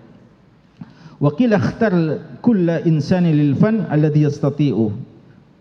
wa 1.18 1.30
qila 1.34 1.58
ikhtar 1.58 1.94
kull 2.40 2.66
insani 2.86 3.34
lil 3.34 3.58
fan 3.58 3.84
alladhi 3.90 4.24
yastati'u 4.24 4.94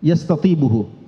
yastatibuhu 0.00 0.99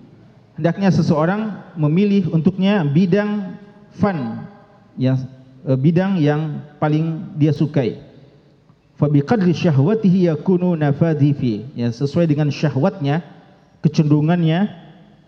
hendaknya 0.58 0.88
seseorang 0.92 1.72
memilih 1.76 2.32
untuknya 2.32 2.84
bidang 2.84 3.56
fan 3.96 4.48
yang 4.96 5.16
eh, 5.64 5.78
bidang 5.78 6.20
yang 6.20 6.60
paling 6.76 7.36
dia 7.36 7.52
sukai 7.52 8.00
fa 8.96 9.08
biqadri 9.08 9.52
syahwatihi 9.56 10.28
yakunu 10.28 10.76
nafadhi 10.76 11.32
fi 11.32 11.52
ya 11.76 11.88
sesuai 11.88 12.28
dengan 12.28 12.52
syahwatnya 12.52 13.24
kecenderungannya 13.82 14.68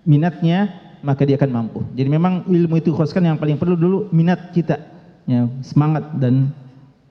minatnya 0.05 0.85
maka 1.05 1.29
dia 1.29 1.37
akan 1.37 1.53
mampu. 1.53 1.85
Jadi 1.93 2.09
memang 2.09 2.49
ilmu 2.49 2.81
itu 2.81 2.97
khususkan 2.97 3.29
yang 3.29 3.37
paling 3.37 3.61
perlu 3.61 3.77
dulu 3.77 3.99
minat 4.09 4.57
kita. 4.57 4.81
ya, 5.29 5.45
semangat 5.61 6.17
dan 6.17 6.49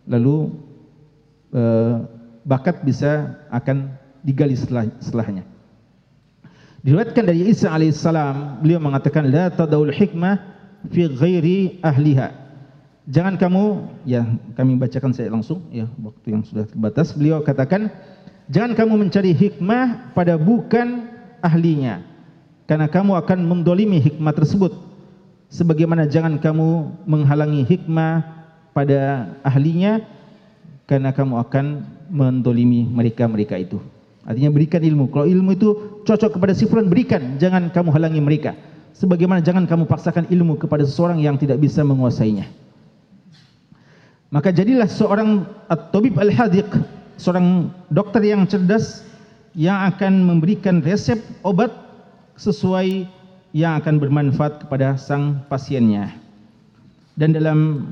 lalu 0.09 0.49
uh, 1.53 2.01
bakat 2.41 2.81
bisa 2.81 3.37
akan 3.53 3.93
digali 4.25 4.57
setelah, 4.57 4.89
setelahnya. 4.97 5.45
Diriwayatkan 6.83 7.23
dari 7.23 7.47
Isa 7.47 7.71
alaihissalam, 7.71 8.59
beliau 8.59 8.75
mengatakan 8.83 9.23
la 9.31 9.47
tadaul 9.47 9.87
hikmah 9.87 10.35
fi 10.91 11.07
ghairi 11.07 11.79
ahliha. 11.79 12.35
Jangan 13.07 13.39
kamu, 13.39 13.63
ya 14.03 14.27
kami 14.59 14.75
bacakan 14.75 15.15
saya 15.15 15.31
langsung, 15.31 15.63
ya 15.71 15.87
waktu 16.03 16.35
yang 16.35 16.43
sudah 16.43 16.67
terbatas. 16.67 17.15
Beliau 17.15 17.39
katakan, 17.39 17.87
jangan 18.51 18.75
kamu 18.75 18.99
mencari 18.99 19.31
hikmah 19.31 20.11
pada 20.11 20.35
bukan 20.35 21.07
ahlinya, 21.39 22.03
karena 22.67 22.91
kamu 22.91 23.15
akan 23.15 23.39
mendolimi 23.47 24.03
hikmah 24.03 24.35
tersebut. 24.35 24.75
Sebagaimana 25.47 26.03
jangan 26.03 26.35
kamu 26.35 26.99
menghalangi 27.07 27.63
hikmah 27.63 28.27
pada 28.75 29.31
ahlinya, 29.39 30.03
karena 30.83 31.15
kamu 31.15 31.39
akan 31.47 31.65
mendolimi 32.11 32.83
mereka-mereka 32.91 33.55
itu. 33.55 33.79
Artinya 34.23 34.51
berikan 34.55 34.79
ilmu. 34.79 35.11
Kalau 35.11 35.27
ilmu 35.27 35.51
itu 35.51 35.69
cocok 36.07 36.39
kepada 36.39 36.55
si 36.55 36.63
fulan, 36.63 36.87
berikan. 36.87 37.35
Jangan 37.39 37.67
kamu 37.75 37.91
halangi 37.91 38.23
mereka. 38.23 38.55
Sebagaimana 38.95 39.43
jangan 39.43 39.67
kamu 39.67 39.83
paksakan 39.89 40.31
ilmu 40.31 40.55
kepada 40.55 40.87
seseorang 40.87 41.19
yang 41.19 41.35
tidak 41.35 41.59
bisa 41.59 41.83
menguasainya. 41.83 42.47
Maka 44.31 44.49
jadilah 44.49 44.89
seorang 44.89 45.45
at-tabib 45.69 46.17
al-hadiq, 46.17 46.65
seorang 47.21 47.69
dokter 47.93 48.23
yang 48.25 48.47
cerdas 48.49 49.05
yang 49.53 49.77
akan 49.93 50.25
memberikan 50.25 50.81
resep 50.81 51.21
obat 51.45 51.69
sesuai 52.39 53.05
yang 53.53 53.77
akan 53.77 54.01
bermanfaat 54.01 54.65
kepada 54.65 54.97
sang 54.97 55.45
pasiennya. 55.45 56.09
Dan 57.13 57.37
dalam 57.37 57.89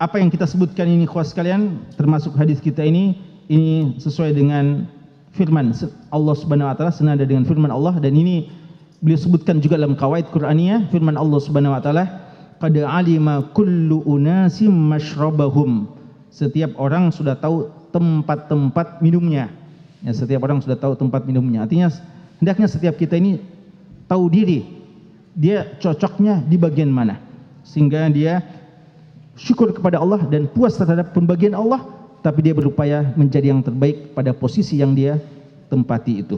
apa 0.00 0.16
yang 0.16 0.32
kita 0.32 0.48
sebutkan 0.48 0.88
ini 0.88 1.04
kuas 1.04 1.36
sekalian, 1.36 1.84
termasuk 2.00 2.32
hadis 2.40 2.56
kita 2.56 2.80
ini, 2.80 3.20
ini 3.52 4.00
sesuai 4.00 4.32
dengan 4.32 4.88
firman 5.34 5.70
Allah 6.10 6.34
Subhanahu 6.34 6.70
wa 6.70 6.74
taala 6.74 6.92
senada 6.94 7.22
dengan 7.22 7.46
firman 7.46 7.70
Allah 7.70 7.98
dan 8.02 8.14
ini 8.14 8.50
beliau 9.00 9.18
sebutkan 9.18 9.62
juga 9.62 9.78
dalam 9.80 9.96
kawaid 9.96 10.28
Qur'aniyah 10.34 10.90
firman 10.90 11.14
Allah 11.14 11.40
Subhanahu 11.40 11.74
wa 11.74 11.82
taala 11.82 12.04
qad 12.60 12.76
alima 12.76 13.46
kullu 13.56 14.04
unasim 14.04 14.70
mashrabahum. 14.70 15.88
Setiap 16.30 16.76
orang 16.78 17.10
sudah 17.10 17.34
tahu 17.34 17.72
tempat-tempat 17.90 19.02
minumnya. 19.02 19.50
Ya 20.04 20.12
setiap 20.14 20.46
orang 20.46 20.62
sudah 20.62 20.78
tahu 20.78 20.94
tempat 20.94 21.26
minumnya. 21.26 21.66
Artinya 21.66 21.90
hendaknya 22.38 22.68
setiap 22.70 22.94
kita 22.96 23.18
ini 23.18 23.42
tahu 24.06 24.30
diri 24.30 24.62
dia 25.34 25.74
cocoknya 25.80 26.46
di 26.46 26.56
bagian 26.60 26.92
mana. 26.92 27.18
Sehingga 27.66 28.06
dia 28.12 28.44
syukur 29.34 29.72
kepada 29.72 29.98
Allah 29.98 30.22
dan 30.28 30.46
puas 30.52 30.76
terhadap 30.76 31.16
pembagian 31.16 31.56
Allah 31.56 31.99
tapi 32.20 32.44
dia 32.44 32.54
berupaya 32.56 33.12
menjadi 33.16 33.52
yang 33.52 33.64
terbaik 33.64 34.12
pada 34.12 34.36
posisi 34.36 34.80
yang 34.80 34.92
dia 34.92 35.16
tempati 35.72 36.20
itu. 36.20 36.36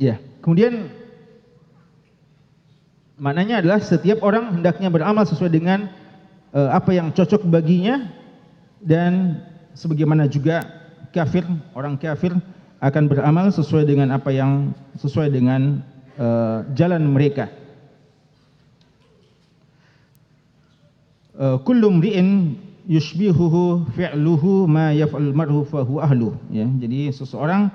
Ya, 0.00 0.18
kemudian 0.42 0.90
maknanya 3.20 3.62
adalah 3.62 3.78
setiap 3.78 4.24
orang 4.26 4.58
hendaknya 4.58 4.90
beramal 4.90 5.22
sesuai 5.22 5.52
dengan 5.52 5.86
uh, 6.50 6.74
apa 6.74 6.90
yang 6.90 7.14
cocok 7.14 7.46
baginya 7.46 8.10
dan 8.82 9.38
sebagaimana 9.78 10.26
juga 10.26 10.66
kafir 11.14 11.46
orang 11.76 11.94
kafir 12.00 12.34
akan 12.82 13.06
beramal 13.06 13.46
sesuai 13.54 13.86
dengan 13.86 14.10
apa 14.10 14.34
yang 14.34 14.74
sesuai 14.98 15.30
dengan 15.30 15.86
uh, 16.18 16.66
jalan 16.74 17.06
mereka. 17.06 17.46
Kullu 21.38 21.88
mri'in 21.88 22.58
yushbihuhu 22.88 23.86
fi'luhu 23.94 24.66
ma 24.66 24.90
yaf'al 24.90 25.30
marhu 25.32 25.62
fa 25.66 25.86
huwa 25.86 26.04
ahlu. 26.04 26.34
Ya 26.50 26.66
jadi 26.66 27.14
seseorang 27.14 27.70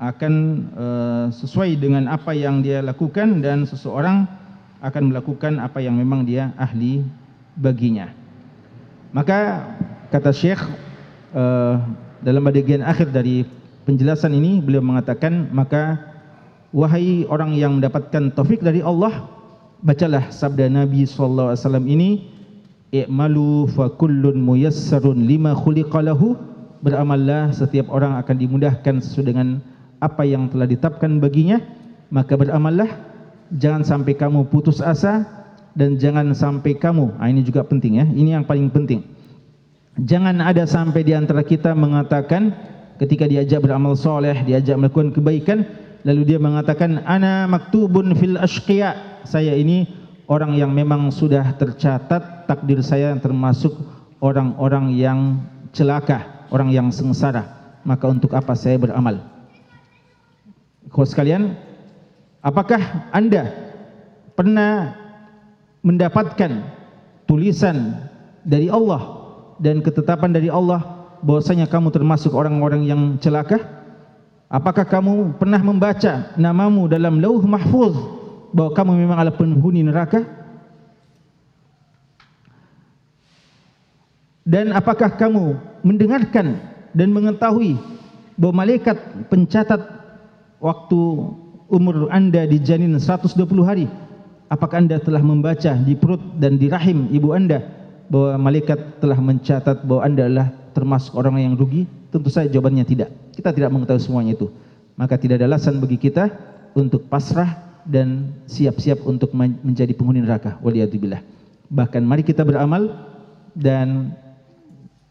akan 0.00 0.34
uh, 0.80 1.26
sesuai 1.28 1.76
dengan 1.76 2.08
apa 2.08 2.32
yang 2.32 2.64
dia 2.64 2.80
lakukan 2.80 3.44
dan 3.44 3.68
seseorang 3.68 4.24
akan 4.80 5.12
melakukan 5.12 5.60
apa 5.60 5.84
yang 5.84 5.92
memang 5.92 6.24
dia 6.24 6.56
ahli 6.56 7.04
baginya. 7.60 8.08
Maka 9.12 9.68
kata 10.08 10.32
syekh 10.32 10.62
uh, 11.36 11.76
dalam 12.24 12.40
bagian 12.48 12.80
akhir 12.80 13.12
dari 13.12 13.44
penjelasan 13.84 14.32
ini 14.32 14.64
beliau 14.64 14.80
mengatakan 14.80 15.52
maka 15.52 16.00
wahai 16.72 17.28
orang 17.28 17.52
yang 17.58 17.76
mendapatkan 17.76 18.32
taufik 18.32 18.64
dari 18.64 18.80
Allah 18.80 19.28
bacalah 19.84 20.32
sabda 20.32 20.70
Nabi 20.72 21.04
sallallahu 21.04 21.52
alaihi 21.52 21.60
wasallam 21.60 21.86
ini 21.90 22.10
i'malu 22.90 23.70
fa 23.70 23.90
kullun 23.94 24.42
muyassarun 24.42 25.26
lima 25.26 25.54
khuliqalahu 25.54 26.34
beramallah 26.82 27.54
setiap 27.54 27.86
orang 27.92 28.18
akan 28.18 28.36
dimudahkan 28.36 28.98
sesuai 28.98 29.26
dengan 29.30 29.48
apa 30.00 30.24
yang 30.24 30.48
telah 30.50 30.66
ditetapkan 30.66 31.20
baginya. 31.20 31.60
Maka 32.10 32.34
beramallah 32.34 32.90
jangan 33.54 33.86
sampai 33.86 34.18
kamu 34.18 34.50
putus 34.50 34.82
asa 34.82 35.22
dan 35.78 35.94
jangan 35.94 36.34
sampai 36.34 36.74
kamu 36.74 37.14
ah, 37.22 37.30
ini 37.30 37.46
juga 37.46 37.62
penting 37.62 38.02
ya. 38.02 38.06
Ini 38.08 38.40
yang 38.40 38.44
paling 38.48 38.66
penting. 38.72 39.06
Jangan 40.00 40.42
ada 40.42 40.66
sampai 40.66 41.06
di 41.06 41.14
antara 41.14 41.46
kita 41.46 41.76
mengatakan 41.76 42.50
ketika 42.98 43.30
diajak 43.30 43.62
beramal 43.62 43.94
soleh 43.94 44.42
diajak 44.42 44.74
melakukan 44.74 45.14
kebaikan 45.14 45.58
lalu 46.02 46.34
dia 46.34 46.38
mengatakan 46.40 47.04
ana 47.06 47.46
maktubun 47.46 48.16
fil 48.18 48.34
ashqiya. 48.40 49.22
Saya 49.22 49.54
ini 49.54 49.99
orang 50.30 50.54
yang 50.54 50.70
memang 50.70 51.10
sudah 51.10 51.42
tercatat 51.58 52.46
takdir 52.46 52.78
saya 52.86 53.10
termasuk 53.18 53.74
orang-orang 54.22 54.94
yang 54.94 55.42
celaka, 55.74 56.46
orang 56.54 56.70
yang 56.70 56.94
sengsara. 56.94 57.74
Maka 57.82 58.06
untuk 58.06 58.30
apa 58.38 58.54
saya 58.54 58.78
beramal? 58.78 59.18
Kau 60.94 61.02
sekalian, 61.02 61.58
apakah 62.46 63.10
anda 63.10 63.50
pernah 64.38 64.94
mendapatkan 65.82 66.62
tulisan 67.26 67.98
dari 68.46 68.70
Allah 68.70 69.02
dan 69.58 69.82
ketetapan 69.82 70.30
dari 70.30 70.46
Allah 70.46 71.10
bahwasanya 71.26 71.66
kamu 71.66 71.90
termasuk 71.90 72.30
orang-orang 72.38 72.86
yang 72.86 73.18
celaka? 73.18 73.58
Apakah 74.50 74.86
kamu 74.86 75.38
pernah 75.38 75.62
membaca 75.62 76.34
namamu 76.34 76.90
dalam 76.90 77.22
lauh 77.22 77.42
mahfuz 77.46 78.19
bahawa 78.50 78.70
kamu 78.74 78.90
memang 78.98 79.18
adalah 79.18 79.36
penghuni 79.38 79.80
neraka? 79.86 80.26
Dan 84.50 84.74
apakah 84.74 85.14
kamu 85.14 85.54
mendengarkan 85.86 86.58
dan 86.90 87.14
mengetahui 87.14 87.78
bahawa 88.34 88.66
malaikat 88.66 88.98
pencatat 89.30 89.78
waktu 90.58 91.00
umur 91.70 92.10
anda 92.10 92.48
di 92.50 92.58
janin 92.58 92.98
120 92.98 93.38
hari? 93.62 93.86
Apakah 94.50 94.82
anda 94.82 94.98
telah 94.98 95.22
membaca 95.22 95.70
di 95.78 95.94
perut 95.94 96.18
dan 96.42 96.58
di 96.58 96.66
rahim 96.66 97.06
ibu 97.14 97.30
anda 97.30 97.62
bahawa 98.10 98.34
malaikat 98.42 98.98
telah 98.98 99.22
mencatat 99.22 99.86
bahawa 99.86 100.02
anda 100.02 100.26
adalah 100.26 100.48
termasuk 100.74 101.14
orang 101.14 101.38
yang 101.38 101.54
rugi? 101.54 101.86
Tentu 102.10 102.26
saja 102.26 102.50
jawabannya 102.50 102.82
tidak. 102.82 103.14
Kita 103.30 103.54
tidak 103.54 103.70
mengetahui 103.70 104.02
semuanya 104.02 104.34
itu. 104.34 104.50
Maka 104.98 105.14
tidak 105.14 105.38
ada 105.38 105.46
alasan 105.46 105.78
bagi 105.78 105.94
kita 105.94 106.26
untuk 106.74 107.06
pasrah 107.06 107.69
dan 107.90 108.30
siap-siap 108.46 109.02
untuk 109.02 109.34
menjadi 109.34 109.90
penghuni 109.98 110.22
neraka. 110.22 110.54
Waliyadzubillah. 110.62 111.20
Bahkan 111.70 112.02
mari 112.06 112.22
kita 112.22 112.46
beramal 112.46 112.94
dan 113.58 114.14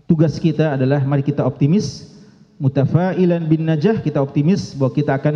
tugas 0.07 0.39
kita 0.39 0.79
adalah 0.79 1.03
mari 1.03 1.21
kita 1.21 1.43
optimis, 1.43 2.15
mutafailan 2.55 3.51
bin 3.51 3.67
najah, 3.67 3.99
kita 3.99 4.23
optimis 4.23 4.71
bahwa 4.79 4.91
kita 4.95 5.11
akan 5.19 5.35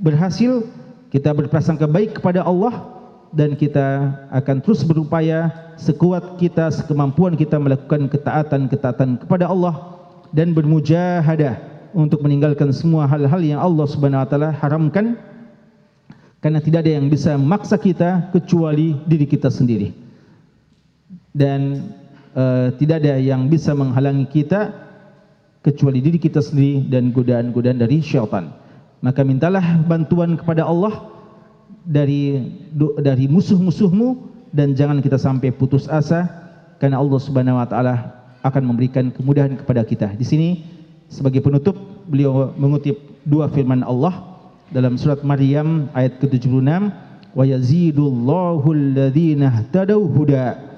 berhasil, 0.00 0.64
kita 1.12 1.36
berprasangka 1.36 1.84
baik 1.84 2.16
kepada 2.16 2.40
Allah 2.40 2.88
dan 3.36 3.54
kita 3.54 4.16
akan 4.32 4.64
terus 4.64 4.80
berupaya 4.82 5.52
sekuat 5.76 6.40
kita, 6.40 6.72
sekemampuan 6.72 7.36
kita 7.36 7.60
melakukan 7.60 8.08
ketaatan-ketaatan 8.08 9.20
kepada 9.22 9.46
Allah 9.52 10.00
dan 10.32 10.56
bermujahadah 10.56 11.60
untuk 11.94 12.22
meninggalkan 12.22 12.70
semua 12.70 13.06
hal-hal 13.06 13.42
yang 13.42 13.60
Allah 13.62 13.86
Subhanahu 13.86 14.22
wa 14.22 14.28
taala 14.28 14.50
haramkan 14.54 15.18
karena 16.40 16.58
tidak 16.60 16.88
ada 16.88 16.96
yang 16.96 17.06
bisa 17.12 17.36
memaksa 17.36 17.76
kita 17.76 18.32
kecuali 18.32 18.96
diri 19.04 19.28
kita 19.28 19.52
sendiri. 19.52 19.92
Dan 21.36 21.92
uh, 22.32 22.72
tidak 22.80 23.04
ada 23.04 23.20
yang 23.20 23.46
bisa 23.46 23.76
menghalangi 23.76 24.26
kita 24.26 24.72
kecuali 25.60 26.00
diri 26.00 26.16
kita 26.16 26.40
sendiri 26.40 26.88
dan 26.88 27.12
godaan-godaan 27.12 27.84
dari 27.84 28.00
syaitan. 28.00 28.50
Maka 29.04 29.20
mintalah 29.20 29.62
bantuan 29.84 30.36
kepada 30.40 30.64
Allah 30.64 31.12
dari 31.84 32.40
dari 33.00 33.28
musuh-musuhmu 33.28 34.16
dan 34.52 34.72
jangan 34.72 35.04
kita 35.04 35.20
sampai 35.20 35.52
putus 35.52 35.88
asa 35.92 36.24
karena 36.80 37.00
Allah 37.00 37.20
Subhanahu 37.20 37.60
wa 37.60 37.68
taala 37.68 38.16
akan 38.40 38.72
memberikan 38.72 39.12
kemudahan 39.12 39.60
kepada 39.60 39.84
kita. 39.84 40.08
Di 40.16 40.24
sini 40.24 40.64
sebagai 41.12 41.44
penutup 41.44 41.76
beliau 42.08 42.56
mengutip 42.56 42.96
dua 43.28 43.52
firman 43.52 43.84
Allah 43.84 44.29
dalam 44.70 44.94
surat 44.94 45.20
Maryam 45.26 45.90
ayat 45.94 46.22
ke-76 46.22 46.94
wa 47.34 47.44
yazidullahu 47.46 48.66
alladhina 48.70 49.50
ihtadaw 49.50 49.98
huda. 49.98 50.70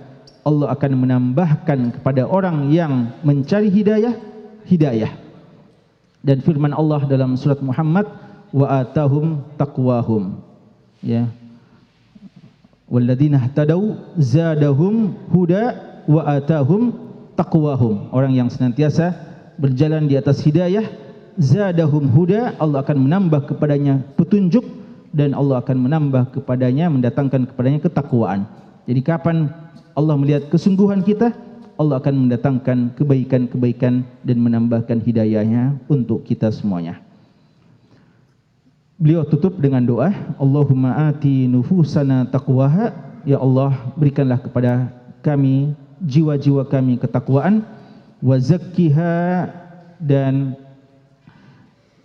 Allah 0.42 0.74
akan 0.74 0.92
menambahkan 1.06 2.00
kepada 2.00 2.26
orang 2.26 2.74
yang 2.74 3.14
mencari 3.22 3.70
hidayah 3.70 4.18
hidayah. 4.66 5.12
Dan 6.22 6.42
firman 6.42 6.74
Allah 6.74 7.06
dalam 7.06 7.38
surat 7.38 7.62
Muhammad 7.62 8.10
wa 8.50 8.66
atahum 8.82 9.44
taqwahum. 9.54 10.42
Ya. 11.02 11.30
Walladzina 12.90 13.38
ihtadau 13.38 13.96
zadahum 14.18 15.14
huda 15.30 15.78
wa 16.10 16.26
atahum 16.26 16.94
taqwahum. 17.38 18.10
Orang 18.10 18.34
yang 18.34 18.50
senantiasa 18.50 19.14
berjalan 19.58 20.10
di 20.10 20.18
atas 20.18 20.42
hidayah 20.42 20.84
zadahum 21.38 22.08
huda 22.10 22.56
Allah 22.60 22.84
akan 22.84 22.98
menambah 23.08 23.54
kepadanya 23.54 24.00
petunjuk 24.18 24.64
dan 25.12 25.36
Allah 25.36 25.60
akan 25.60 25.76
menambah 25.76 26.40
kepadanya 26.40 26.88
mendatangkan 26.88 27.48
kepadanya 27.52 27.80
ketakwaan 27.84 28.48
jadi 28.88 29.00
kapan 29.04 29.52
Allah 29.92 30.16
melihat 30.16 30.48
kesungguhan 30.48 31.04
kita 31.04 31.32
Allah 31.82 31.98
akan 31.98 32.28
mendatangkan 32.28 32.94
kebaikan-kebaikan 32.94 34.06
dan 34.22 34.36
menambahkan 34.38 35.02
hidayahnya 35.02 35.80
untuk 35.88 36.22
kita 36.22 36.52
semuanya. 36.52 37.00
Beliau 39.02 39.26
tutup 39.26 39.58
dengan 39.58 39.82
doa, 39.82 40.14
Allahumma 40.38 41.10
ati 41.10 41.50
nufusana 41.50 42.28
taqwaha, 42.28 42.94
ya 43.26 43.40
Allah 43.42 43.74
berikanlah 43.98 44.38
kepada 44.38 44.94
kami 45.26 45.74
jiwa-jiwa 45.98 46.70
kami 46.70 47.02
ketakwaan 47.02 47.66
wa 48.22 48.36
zakkiha 48.38 49.50
dan 49.98 50.54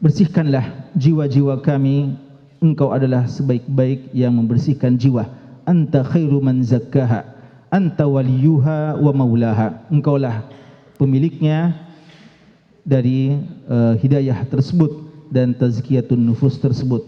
bersihkanlah 0.02 0.92
jiwa-jiwa 0.98 1.62
kami. 1.62 2.18
Engkau 2.58 2.90
adalah 2.90 3.30
sebaik-baik 3.30 4.10
yang 4.18 4.34
membersihkan 4.34 4.98
jiwa. 4.98 5.30
Anta 5.70 6.02
khairu 6.02 6.42
man 6.42 6.66
zakkaha 6.66 7.38
anta 7.72 8.08
waliyuha 8.08 9.00
wa 9.00 9.12
maulaha. 9.12 9.84
Engkaulah 9.92 10.48
pemiliknya 10.96 11.76
dari 12.88 13.36
uh, 13.68 13.94
hidayah 14.00 14.48
tersebut 14.48 14.92
dan 15.28 15.52
tazkiyatun 15.56 16.20
nufus 16.20 16.56
tersebut. 16.60 17.04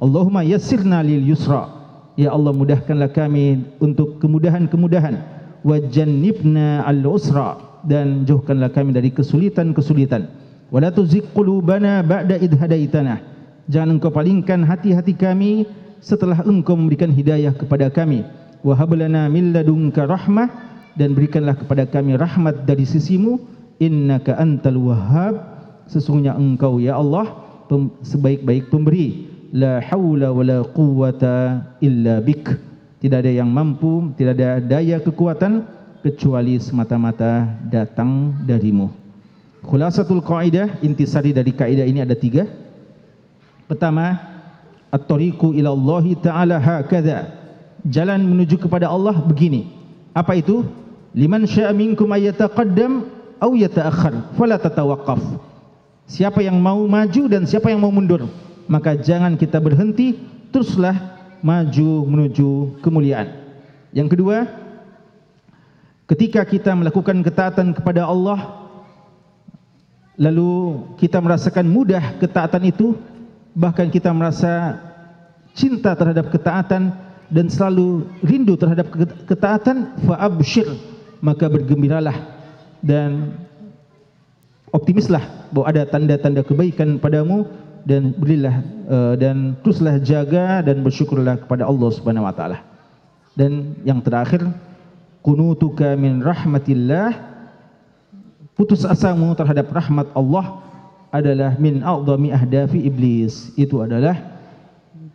Allahumma 0.00 0.42
yassirna 0.42 1.04
lil 1.04 1.22
yusra. 1.22 1.78
Ya 2.18 2.34
Allah 2.34 2.52
mudahkanlah 2.52 3.14
kami 3.14 3.62
untuk 3.78 4.18
kemudahan-kemudahan. 4.18 5.38
Wa 5.62 5.76
jannibna 5.78 6.82
al 6.84 7.04
usra 7.06 7.80
dan 7.86 8.24
jauhkanlah 8.28 8.72
kami 8.72 8.92
dari 8.92 9.08
kesulitan-kesulitan 9.12 10.28
wala 10.70 10.88
tuzigh 10.94 11.26
qulubana 11.34 12.00
ba'da 12.06 12.38
id 12.38 12.54
hadaitana. 12.56 13.20
Jangan 13.70 13.98
engkau 13.98 14.10
palingkan 14.10 14.66
hati-hati 14.66 15.14
kami 15.14 15.66
setelah 16.02 16.42
engkau 16.42 16.74
memberikan 16.74 17.10
hidayah 17.10 17.54
kepada 17.54 17.90
kami. 17.90 18.26
Wahab 18.66 18.98
lana 18.98 19.30
min 19.30 19.54
ladunka 19.54 20.06
rahmah 20.06 20.48
dan 20.98 21.14
berikanlah 21.14 21.54
kepada 21.54 21.86
kami 21.86 22.18
rahmat 22.18 22.66
dari 22.66 22.86
sisimu. 22.86 23.38
Innaka 23.78 24.38
antal 24.38 24.78
wahhab. 24.78 25.34
Sesungguhnya 25.86 26.34
engkau 26.34 26.78
ya 26.82 26.98
Allah 26.98 27.30
sebaik-baik 28.02 28.70
pemberi. 28.70 29.30
La 29.50 29.82
haula 29.82 30.30
wala 30.30 30.62
quwata 30.66 31.62
illa 31.82 32.22
bik. 32.22 32.46
Tidak 33.00 33.16
ada 33.16 33.32
yang 33.32 33.48
mampu 33.48 34.12
tidak 34.14 34.36
ada 34.36 34.60
daya 34.60 35.00
kekuatan 35.00 35.64
kecuali 36.04 36.60
semata-mata 36.60 37.48
datang 37.72 38.36
darimu 38.44 38.99
khulasatul 39.64 40.24
qaidah 40.24 40.80
intisari 40.80 41.34
dari 41.36 41.52
kaidah 41.52 41.84
ini 41.84 42.00
ada 42.00 42.16
tiga 42.16 42.48
pertama 43.68 44.18
at-tariqu 44.90 45.54
ila 45.54 45.70
Allah 45.70 46.04
taala 46.18 46.56
hakadha 46.58 47.40
jalan 47.88 48.20
menuju 48.20 48.60
kepada 48.60 48.90
Allah 48.90 49.16
begini. 49.24 49.70
Apa 50.12 50.36
itu? 50.36 50.66
Liman 51.16 51.46
syaa 51.48 51.72
minkum 51.72 52.10
ayataqaddam 52.10 53.06
aw 53.40 53.50
yata'akhkhar 53.56 54.36
fala 54.36 54.60
tatawaqqaf. 54.60 55.22
Siapa 56.10 56.42
yang 56.42 56.58
mau 56.58 56.82
maju 56.90 57.22
dan 57.30 57.46
siapa 57.46 57.70
yang 57.70 57.82
mau 57.82 57.94
mundur, 57.94 58.26
maka 58.66 58.98
jangan 58.98 59.38
kita 59.38 59.62
berhenti, 59.62 60.18
teruslah 60.50 60.94
maju 61.38 61.90
menuju 62.10 62.82
kemuliaan. 62.82 63.30
Yang 63.94 64.18
kedua, 64.18 64.46
ketika 66.10 66.42
kita 66.42 66.74
melakukan 66.74 67.22
ketaatan 67.22 67.74
kepada 67.74 68.06
Allah 68.06 68.69
lalu 70.20 70.84
kita 71.00 71.16
merasakan 71.16 71.64
mudah 71.64 72.20
ketaatan 72.20 72.68
itu, 72.68 72.92
bahkan 73.56 73.88
kita 73.88 74.12
merasa 74.12 74.76
cinta 75.56 75.96
terhadap 75.96 76.28
ketaatan, 76.28 76.92
dan 77.30 77.46
selalu 77.46 78.10
rindu 78.26 78.58
terhadap 78.58 78.90
ketaatan 79.24 79.94
fa 80.02 80.18
abshir 80.18 80.66
maka 81.22 81.46
bergembiralah 81.46 82.16
dan 82.82 83.38
optimislah 84.74 85.22
bahwa 85.54 85.66
ada 85.70 85.86
tanda-tanda 85.86 86.42
kebaikan 86.42 86.98
padamu 86.98 87.46
dan 87.86 88.12
berilah 88.18 88.60
uh, 88.90 89.14
dan 89.14 89.56
teruslah 89.62 90.02
jaga 90.02 90.60
dan 90.66 90.82
bersyukurlah 90.82 91.38
kepada 91.46 91.64
Allah 91.64 91.88
Subhanahu 91.94 92.26
wa 92.26 92.34
taala. 92.34 92.58
Dan 93.38 93.78
yang 93.86 94.02
terakhir 94.02 94.42
kunutuka 95.22 95.94
min 95.94 96.20
rahmatillah 96.20 97.29
putus 98.60 98.84
asamu 98.84 99.32
terhadap 99.32 99.72
rahmat 99.72 100.12
Allah 100.12 100.60
adalah 101.16 101.56
min 101.56 101.80
a'dhami 101.80 102.28
ahdafi 102.28 102.84
iblis. 102.84 103.56
Itu 103.56 103.80
adalah 103.80 104.20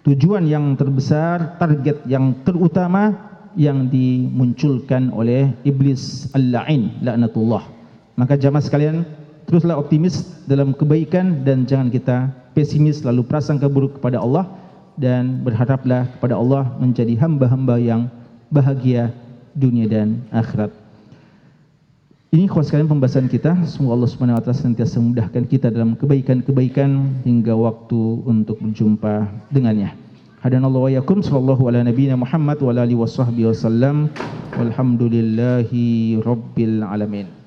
tujuan 0.01 0.49
yang 0.49 0.73
terbesar, 0.73 1.61
target 1.61 2.01
yang 2.09 2.41
terutama 2.41 3.13
yang 3.53 3.85
dimunculkan 3.85 5.13
oleh 5.13 5.53
iblis 5.61 6.25
al-la'in 6.33 6.89
laknatullah. 7.05 7.61
Maka 8.17 8.33
jamaah 8.33 8.65
sekalian, 8.65 9.05
teruslah 9.45 9.77
optimis 9.77 10.25
dalam 10.49 10.73
kebaikan 10.73 11.45
dan 11.45 11.69
jangan 11.69 11.93
kita 11.93 12.33
pesimis 12.57 13.05
lalu 13.05 13.21
prasangka 13.29 13.69
buruk 13.69 14.01
kepada 14.01 14.25
Allah 14.25 14.49
dan 14.97 15.45
berharaplah 15.45 16.09
kepada 16.17 16.33
Allah 16.33 16.65
menjadi 16.81 17.13
hamba-hamba 17.21 17.77
yang 17.77 18.09
bahagia 18.49 19.13
dunia 19.53 19.85
dan 19.85 20.25
akhirat. 20.33 20.84
Ini 22.35 22.51
sekalian 22.51 22.91
pembahasan 22.91 23.31
kita. 23.31 23.63
Semoga 23.63 23.95
Allah 23.95 24.11
Subhanahu 24.11 24.35
wa 24.35 24.43
taala 24.43 24.59
senantiasa 24.59 24.99
memudahkan 24.99 25.47
kita 25.47 25.71
dalam 25.71 25.95
kebaikan-kebaikan 25.95 27.23
hingga 27.23 27.55
waktu 27.55 27.95
untuk 28.27 28.59
berjumpa 28.59 29.23
dengannya. 29.55 29.95
Hadanallahu 30.43 30.91
wa 30.91 30.91
yakum 30.91 31.23
sallallahu 31.23 31.71
ala 31.71 31.87
nabiyyina 31.87 32.19
Muhammad 32.19 32.59
wa 32.59 32.75
ala 32.75 32.83
alihi 32.83 32.99
washabbihi 32.99 33.55
wasallam. 33.55 34.11
Walhamdulillahi 34.51 36.19
rabbil 36.27 36.83
alamin. 36.83 37.44